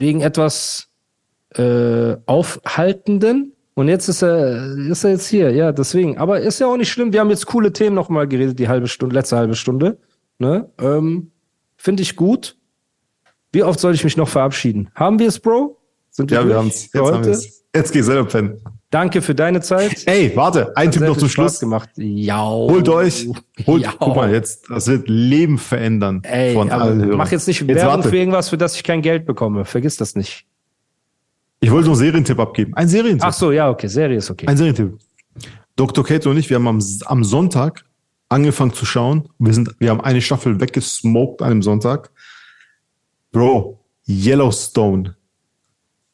wegen 0.00 0.20
etwas 0.20 0.88
äh, 1.54 2.16
Aufhaltenden. 2.26 3.52
Und 3.74 3.86
jetzt 3.86 4.08
ist 4.08 4.22
er, 4.22 4.66
ist 4.78 5.04
er 5.04 5.12
jetzt 5.12 5.28
hier, 5.28 5.52
ja, 5.52 5.70
deswegen. 5.70 6.18
Aber 6.18 6.40
ist 6.40 6.58
ja 6.58 6.66
auch 6.66 6.76
nicht 6.76 6.90
schlimm. 6.90 7.12
Wir 7.12 7.20
haben 7.20 7.30
jetzt 7.30 7.46
coole 7.46 7.72
Themen 7.72 7.94
nochmal 7.94 8.26
geredet, 8.26 8.58
die 8.58 8.66
halbe 8.66 8.88
Stunde, 8.88 9.14
letzte 9.14 9.36
halbe 9.36 9.54
Stunde. 9.54 9.98
Ne? 10.40 10.68
Ähm, 10.80 11.30
Finde 11.76 12.02
ich 12.02 12.16
gut. 12.16 12.56
Wie 13.52 13.62
oft 13.62 13.78
soll 13.80 13.94
ich 13.94 14.02
mich 14.04 14.16
noch 14.16 14.28
verabschieden? 14.28 14.90
Haben 14.94 15.18
wir 15.18 15.28
es, 15.28 15.38
Bro? 15.38 15.78
Sind 16.10 16.30
Ja, 16.30 16.46
wir 16.46 16.56
haben's. 16.56 16.86
für 16.90 16.98
Jetzt 16.98 17.06
haben 17.06 17.16
heute? 17.18 17.28
wir's. 17.28 17.58
Jetzt 17.74 17.92
geh 17.92 18.02
selber 18.02 18.28
pennen. 18.28 18.60
Danke 18.90 19.22
für 19.22 19.34
deine 19.34 19.62
Zeit. 19.62 20.02
Ey, 20.06 20.32
warte, 20.36 20.76
ein 20.76 20.88
Hat 20.88 20.94
Tipp 20.94 21.02
noch 21.04 21.16
zum 21.16 21.28
Spaß 21.30 21.52
Schluss. 21.52 21.60
gemacht. 21.60 21.88
Ja. 21.96 22.44
Holt 22.44 22.86
euch, 22.90 23.26
holt, 23.66 23.82
Ja. 23.82 23.94
guck 23.98 24.14
mal, 24.16 24.30
jetzt, 24.30 24.68
das 24.68 24.86
wird 24.88 25.08
Leben 25.08 25.56
verändern 25.56 26.20
Ey, 26.24 26.52
von 26.52 26.70
allen 26.70 27.00
Hörern. 27.02 27.16
mach 27.16 27.30
jetzt 27.32 27.48
nicht 27.48 27.60
Jetzt 27.62 27.68
Werbung 27.76 27.94
warte. 27.96 28.08
für 28.10 28.16
irgendwas, 28.18 28.50
für 28.50 28.58
das 28.58 28.76
ich 28.76 28.84
kein 28.84 29.00
Geld 29.00 29.24
bekomme. 29.24 29.64
Vergiss 29.64 29.96
das 29.96 30.14
nicht. 30.14 30.44
Ich 31.60 31.70
wollte 31.70 31.86
noch 31.88 31.94
einen 31.94 32.00
Serientipp 32.04 32.38
abgeben. 32.38 32.74
Ein 32.74 32.88
Serientipp. 32.88 33.24
Ach 33.24 33.32
so, 33.32 33.52
ja, 33.52 33.70
okay. 33.70 33.86
Serie 33.86 34.18
ist 34.18 34.30
okay. 34.30 34.46
Ein 34.46 34.56
Serientipp. 34.58 34.98
Dr. 35.76 36.04
Kate 36.04 36.28
und 36.28 36.36
ich, 36.36 36.50
wir 36.50 36.56
haben 36.56 36.68
am, 36.68 36.82
am 37.06 37.24
Sonntag 37.24 37.84
angefangen 38.28 38.74
zu 38.74 38.84
schauen. 38.84 39.28
Wir 39.38 39.54
sind, 39.54 39.74
wir 39.78 39.88
haben 39.90 40.00
eine 40.02 40.20
Staffel 40.20 40.60
weggesmoked 40.60 41.40
an 41.40 41.52
einem 41.52 41.62
Sonntag. 41.62 42.10
Bro, 43.32 43.78
Yellowstone. 44.06 45.16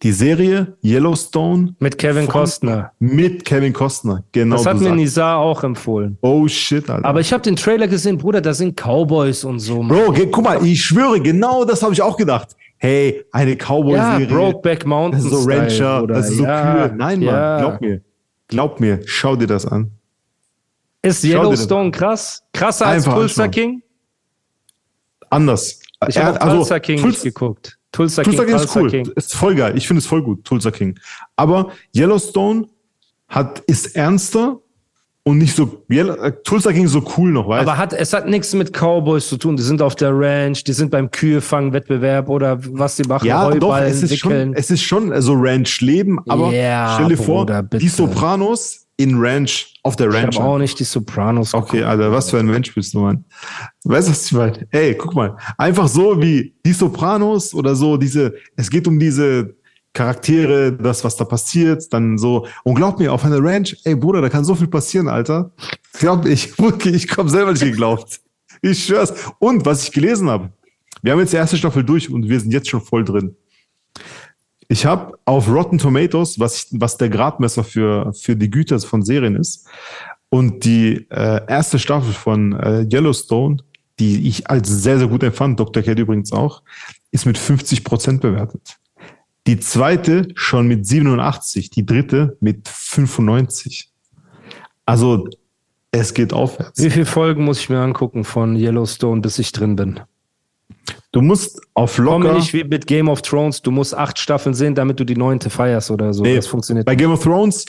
Die 0.02 0.12
Serie 0.12 0.76
Yellowstone 0.84 1.74
Mit 1.80 1.98
Kevin 1.98 2.26
Von- 2.26 2.32
Costner. 2.32 2.92
mit 3.00 3.44
Kevin 3.44 3.72
Costner. 3.72 4.22
Genau. 4.30 4.54
Das 4.56 4.66
hat 4.66 4.78
mir. 4.80 4.94
Nizar 4.94 5.38
auch 5.38 5.64
empfohlen. 5.64 6.16
Oh 6.20 6.46
shit, 6.46 6.88
Alter. 6.88 7.04
Aber 7.04 7.18
ich 7.18 7.32
habe 7.32 7.42
den 7.42 7.56
Trailer 7.56 7.88
gesehen, 7.88 8.16
Bruder, 8.16 8.40
da 8.40 8.54
sind 8.54 8.80
Cowboys 8.80 9.42
und 9.42 9.58
so. 9.58 9.82
Mann. 9.82 9.98
Bro, 9.98 10.14
guck 10.30 10.44
mal, 10.44 10.64
ich 10.64 10.80
schwöre, 10.84 11.20
genau 11.20 11.64
das 11.64 11.82
habe 11.82 11.92
ich 11.92 12.00
auch 12.00 12.16
gedacht. 12.16 12.54
Hey, 12.76 13.24
eine 13.32 13.50
ja, 13.50 13.56
Cowboy-Serie. 13.56 14.26
Brokeback 14.28 14.86
Mountain. 14.86 15.20
das 15.24 15.32
ist 15.32 15.42
so 15.42 15.50
Rancher, 15.50 15.98
Bruder. 15.98 16.14
das 16.14 16.30
ist 16.30 16.36
so 16.36 16.44
ja, 16.44 16.72
kühl. 16.88 16.96
Nein, 16.96 17.18
Mann, 17.18 17.22
ja. 17.22 17.58
glaub 17.58 17.80
mir. 17.80 18.00
Glaub 18.46 18.80
mir, 18.80 19.00
schau 19.04 19.34
dir 19.34 19.48
das 19.48 19.66
an. 19.66 19.90
Ist 21.02 21.24
Yellowstone 21.24 21.90
krass? 21.90 22.44
Krasser 22.52 22.86
als 22.86 23.04
Einfach 23.04 23.18
Tulsa 23.18 23.42
anschauen. 23.44 23.50
King? 23.50 23.82
Anders. 25.28 25.80
Ich 26.06 26.18
habe 26.18 26.40
auch 26.40 26.52
Tulsa 26.54 26.78
King 26.78 27.00
Tuls- 27.00 27.22
geguckt. 27.22 27.78
Tulsa, 27.90 28.22
Tulsa 28.22 28.44
King, 28.44 28.54
King 28.56 28.64
ist 28.64 28.76
cool. 28.76 29.12
Ist 29.16 29.34
voll 29.34 29.54
geil. 29.54 29.72
Ich 29.76 29.86
finde 29.88 29.98
es 30.00 30.06
voll 30.06 30.22
gut, 30.22 30.44
Tulsa 30.44 30.70
King. 30.70 30.98
Aber 31.36 31.70
Yellowstone 31.96 32.66
hat, 33.28 33.60
ist 33.60 33.96
ernster 33.96 34.58
und 35.24 35.38
nicht 35.38 35.56
so, 35.56 35.84
äh, 35.88 36.32
Tulsa 36.44 36.72
King 36.72 36.84
ist 36.84 36.92
so 36.92 37.02
cool 37.16 37.30
noch, 37.32 37.48
weißt 37.48 37.62
Aber 37.62 37.76
hat, 37.78 37.92
es 37.94 38.12
hat 38.12 38.28
nichts 38.28 38.54
mit 38.54 38.72
Cowboys 38.72 39.28
zu 39.28 39.36
tun. 39.38 39.56
Die 39.56 39.62
sind 39.62 39.82
auf 39.82 39.94
der 39.96 40.10
Ranch, 40.12 40.64
die 40.64 40.72
sind 40.74 40.90
beim 40.90 41.10
Kühlfangwettbewerb 41.10 42.28
oder 42.28 42.58
was 42.62 42.96
die 42.96 43.02
machen, 43.04 43.26
Ja, 43.26 43.50
doch, 43.50 43.76
es 43.78 44.02
ist 44.02 44.18
schon, 44.18 44.54
es 44.54 44.70
ist 44.70 44.82
schon 44.82 45.20
so 45.20 45.32
Ranch-Leben, 45.34 46.18
aber 46.28 46.52
Ja, 46.52 46.92
stell 46.94 47.08
dir 47.08 47.16
vor, 47.22 47.46
Bruder, 47.46 47.62
bitte. 47.62 47.78
die 47.78 47.88
Sopranos 47.88 48.86
in 48.98 49.16
Ranch, 49.18 49.74
auf 49.84 49.94
der 49.96 50.08
ich 50.08 50.14
Ranch. 50.14 50.36
habe 50.36 50.46
auch 50.46 50.58
nicht 50.58 50.78
die 50.78 50.84
Sopranos 50.84 51.54
Okay. 51.54 51.84
Alter, 51.84 52.10
was 52.12 52.30
für 52.30 52.38
ein 52.38 52.46
Mensch 52.46 52.74
bist 52.74 52.92
du, 52.92 53.00
Mann? 53.00 53.24
Weißt 53.84 54.08
du, 54.08 54.12
was 54.12 54.26
ich 54.26 54.32
meine? 54.32 54.66
Ey, 54.70 54.94
guck 54.96 55.14
mal, 55.14 55.36
einfach 55.56 55.86
so 55.88 56.20
wie 56.20 56.52
die 56.66 56.72
Sopranos 56.72 57.54
oder 57.54 57.76
so, 57.76 57.96
diese, 57.96 58.34
es 58.56 58.68
geht 58.68 58.88
um 58.88 58.98
diese 58.98 59.54
Charaktere, 59.92 60.72
das, 60.72 61.04
was 61.04 61.16
da 61.16 61.24
passiert, 61.24 61.92
dann 61.92 62.18
so. 62.18 62.46
Und 62.64 62.74
glaub 62.74 62.98
mir, 62.98 63.12
auf 63.12 63.24
einer 63.24 63.42
Ranch, 63.42 63.76
ey 63.84 63.94
Bruder, 63.94 64.20
da 64.20 64.28
kann 64.28 64.44
so 64.44 64.56
viel 64.56 64.66
passieren, 64.66 65.08
Alter. 65.08 65.52
Glaub 65.94 66.24
mir, 66.24 66.30
ich, 66.30 66.58
wirklich, 66.58 66.94
ich 66.96 67.08
komme 67.08 67.30
selber 67.30 67.52
nicht 67.52 67.64
geglaubt. 67.64 68.20
Ich 68.62 68.84
schwör's. 68.84 69.12
Und 69.38 69.64
was 69.64 69.84
ich 69.84 69.92
gelesen 69.92 70.28
habe, 70.28 70.50
wir 71.02 71.12
haben 71.12 71.20
jetzt 71.20 71.32
die 71.32 71.36
erste 71.36 71.56
Staffel 71.56 71.84
durch 71.84 72.10
und 72.10 72.28
wir 72.28 72.40
sind 72.40 72.50
jetzt 72.52 72.68
schon 72.68 72.80
voll 72.80 73.04
drin. 73.04 73.36
Ich 74.68 74.84
habe 74.84 75.18
auf 75.24 75.48
Rotten 75.48 75.78
Tomatoes, 75.78 76.38
was, 76.38 76.68
was 76.72 76.98
der 76.98 77.08
Gradmesser 77.08 77.64
für, 77.64 78.12
für 78.12 78.36
die 78.36 78.50
Güter 78.50 78.78
von 78.80 79.02
Serien 79.02 79.34
ist, 79.34 79.66
und 80.30 80.64
die 80.64 81.06
äh, 81.10 81.40
erste 81.48 81.78
Staffel 81.78 82.12
von 82.12 82.52
äh, 82.52 82.86
Yellowstone, 82.92 83.58
die 83.98 84.28
ich 84.28 84.50
als 84.50 84.68
sehr, 84.68 84.98
sehr 84.98 85.08
gut 85.08 85.22
empfand, 85.22 85.58
Dr. 85.58 85.82
Cat 85.82 85.98
übrigens 85.98 86.32
auch, 86.32 86.62
ist 87.10 87.24
mit 87.24 87.38
50 87.38 87.82
Prozent 87.82 88.20
bewertet. 88.20 88.76
Die 89.46 89.58
zweite 89.58 90.28
schon 90.34 90.68
mit 90.68 90.86
87, 90.86 91.70
die 91.70 91.86
dritte 91.86 92.36
mit 92.40 92.68
95. 92.68 93.90
Also 94.84 95.26
es 95.90 96.12
geht 96.12 96.34
aufwärts. 96.34 96.82
Wie 96.82 96.90
viele 96.90 97.06
Folgen 97.06 97.44
muss 97.44 97.60
ich 97.60 97.70
mir 97.70 97.80
angucken 97.80 98.24
von 98.24 98.54
Yellowstone, 98.54 99.22
bis 99.22 99.38
ich 99.38 99.52
drin 99.52 99.76
bin? 99.76 100.00
Du 101.12 101.22
musst 101.22 101.60
auf 101.74 101.96
locker. 101.98 102.26
Komm 102.28 102.36
nicht 102.36 102.52
wie 102.52 102.64
mit 102.64 102.86
Game 102.86 103.08
of 103.08 103.22
Thrones, 103.22 103.62
du 103.62 103.70
musst 103.70 103.96
acht 103.96 104.18
Staffeln 104.18 104.54
sehen, 104.54 104.74
damit 104.74 105.00
du 105.00 105.04
die 105.04 105.16
neunte 105.16 105.48
feierst 105.50 105.90
oder 105.90 106.12
so. 106.12 106.22
Nee, 106.22 106.36
das 106.36 106.46
funktioniert. 106.46 106.84
Bei 106.86 106.94
Game 106.94 107.10
of 107.10 107.22
Thrones 107.22 107.64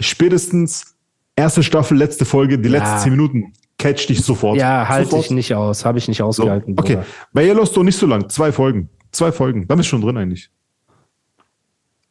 spätestens 0.00 0.94
erste 1.34 1.62
Staffel, 1.62 1.96
letzte 1.98 2.24
Folge, 2.24 2.58
die 2.58 2.68
Ja. 2.68 2.78
letzten 2.78 2.98
zehn 3.00 3.10
Minuten 3.12 3.52
catch 3.78 4.06
dich 4.08 4.22
sofort. 4.22 4.56
ja, 4.58 4.88
halte 4.88 5.16
ich 5.18 5.30
nicht 5.30 5.54
aus, 5.54 5.84
habe 5.84 5.98
ich 5.98 6.06
nicht 6.08 6.18
So, 6.18 6.24
ausgehalten. 6.24 6.74
okay, 6.78 6.94
Bruder. 6.96 7.06
bei 7.32 7.46
Yellowstone 7.46 7.86
nicht 7.86 7.98
so 7.98 8.06
lang, 8.06 8.28
zwei 8.28 8.52
Folgen. 8.52 8.88
Zwei 9.12 9.32
Folgen, 9.32 9.66
dann 9.66 9.78
bist 9.78 9.88
du 9.88 9.90
schon 9.90 10.02
drin 10.02 10.16
eigentlich. 10.16 10.50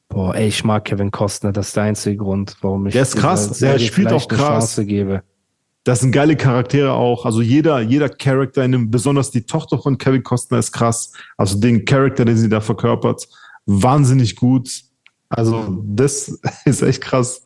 Boah, 0.10 0.36
ey, 0.36 0.48
ich 0.48 0.64
mag 0.64 0.86
Kevin 0.86 1.12
Costner, 1.12 1.52
das 1.52 1.68
ist 1.68 1.76
der 1.76 1.84
einzige 1.84 2.18
Grund, 2.18 2.58
warum 2.62 2.86
ich 2.88 2.94
Der 2.94 3.02
ist 3.02 3.16
krass, 3.18 3.52
dieser 3.52 3.74
der 3.74 3.80
spielt 3.80 4.12
auch 4.12 4.28
krass. 4.28 4.40
Chance 4.76 4.86
gebe. 4.86 5.24
Das 5.86 6.00
sind 6.00 6.12
geile 6.12 6.36
Charaktere 6.36 6.94
auch. 6.94 7.26
Also 7.26 7.44
jeder, 7.44 7.80
jeder 7.80 8.10
Charakter 8.10 8.66
in 8.66 8.72
dem, 8.72 8.92
besonders 8.92 9.30
die 9.30 9.46
Tochter 9.46 9.78
von 9.78 10.00
Kevin 10.00 10.24
Costner 10.24 10.58
ist 10.58 10.72
krass. 10.72 11.12
Also 11.38 11.60
den 11.60 11.86
Charakter, 11.86 12.26
den 12.26 12.38
sie 12.38 12.50
da 12.50 12.60
verkörpert, 12.60 13.28
wahnsinnig 13.68 14.36
gut. 14.36 14.68
Also 15.30 15.84
das 15.86 16.40
ist 16.66 16.82
echt 16.82 17.02
krass. 17.02 17.44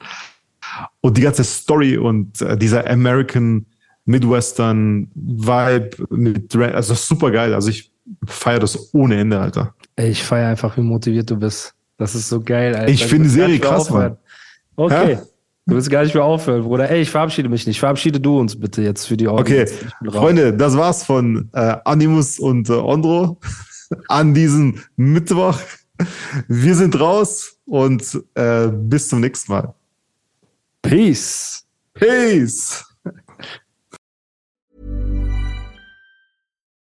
Und 1.02 1.18
die 1.18 1.22
ganze 1.22 1.44
Story 1.44 1.98
und 1.98 2.42
äh, 2.42 2.58
dieser 2.58 2.90
American 2.90 3.66
Midwestern 4.06 5.12
Vibe 5.14 5.90
mit, 6.10 6.56
also 6.56 6.94
super 6.94 7.32
geil. 7.32 7.54
Also 7.54 7.70
ich 7.70 7.92
feiere 8.26 8.60
das 8.60 8.94
ohne 8.94 9.20
Ende, 9.20 9.38
Alter. 9.38 9.76
Ich 9.98 10.24
feiere 10.24 10.48
einfach, 10.48 10.78
wie 10.78 10.82
motiviert 10.82 11.30
du 11.30 11.36
bist. 11.36 11.74
Das 11.98 12.16
ist 12.16 12.30
so 12.30 12.40
geil, 12.40 12.74
Alter. 12.74 12.90
Ich 12.90 13.06
finde 13.06 13.26
die 13.26 13.34
Serie 13.34 13.60
krass. 13.60 13.90
Mann. 13.90 14.16
Okay. 14.78 15.18
Hä? 15.18 15.22
Du 15.70 15.76
willst 15.76 15.90
gar 15.90 16.04
nicht 16.04 16.16
mehr 16.16 16.24
aufhören, 16.24 16.64
Bruder. 16.64 16.90
Ey, 16.90 17.02
ich 17.02 17.10
verabschiede 17.12 17.48
mich 17.48 17.68
nicht. 17.68 17.80
Verabschiede 17.80 18.20
du 18.20 18.40
uns 18.40 18.60
bitte 18.60 18.82
jetzt 18.82 19.06
für 19.06 19.16
die 19.16 19.28
Okay, 19.28 19.62
Audience. 19.62 19.74
Bin 20.02 20.10
raus. 20.10 20.22
Freunde, 20.22 20.54
das 20.54 20.76
war's 20.76 21.04
von 21.04 21.50
äh, 21.54 21.76
Animus 21.86 22.40
und 22.40 22.70
äh, 22.70 22.74
Ondro 22.74 23.40
an 24.08 24.34
diesem 24.34 24.80
Mittwoch. 24.96 25.60
Wir 26.48 26.76
sind 26.76 27.00
raus 27.00 27.58
und 27.66 28.20
äh, 28.34 28.68
bis 28.68 29.10
zum 29.10 29.20
nächsten 29.20 29.52
Mal. 29.52 29.74
Peace. 30.82 31.66
Peace. 31.94 32.89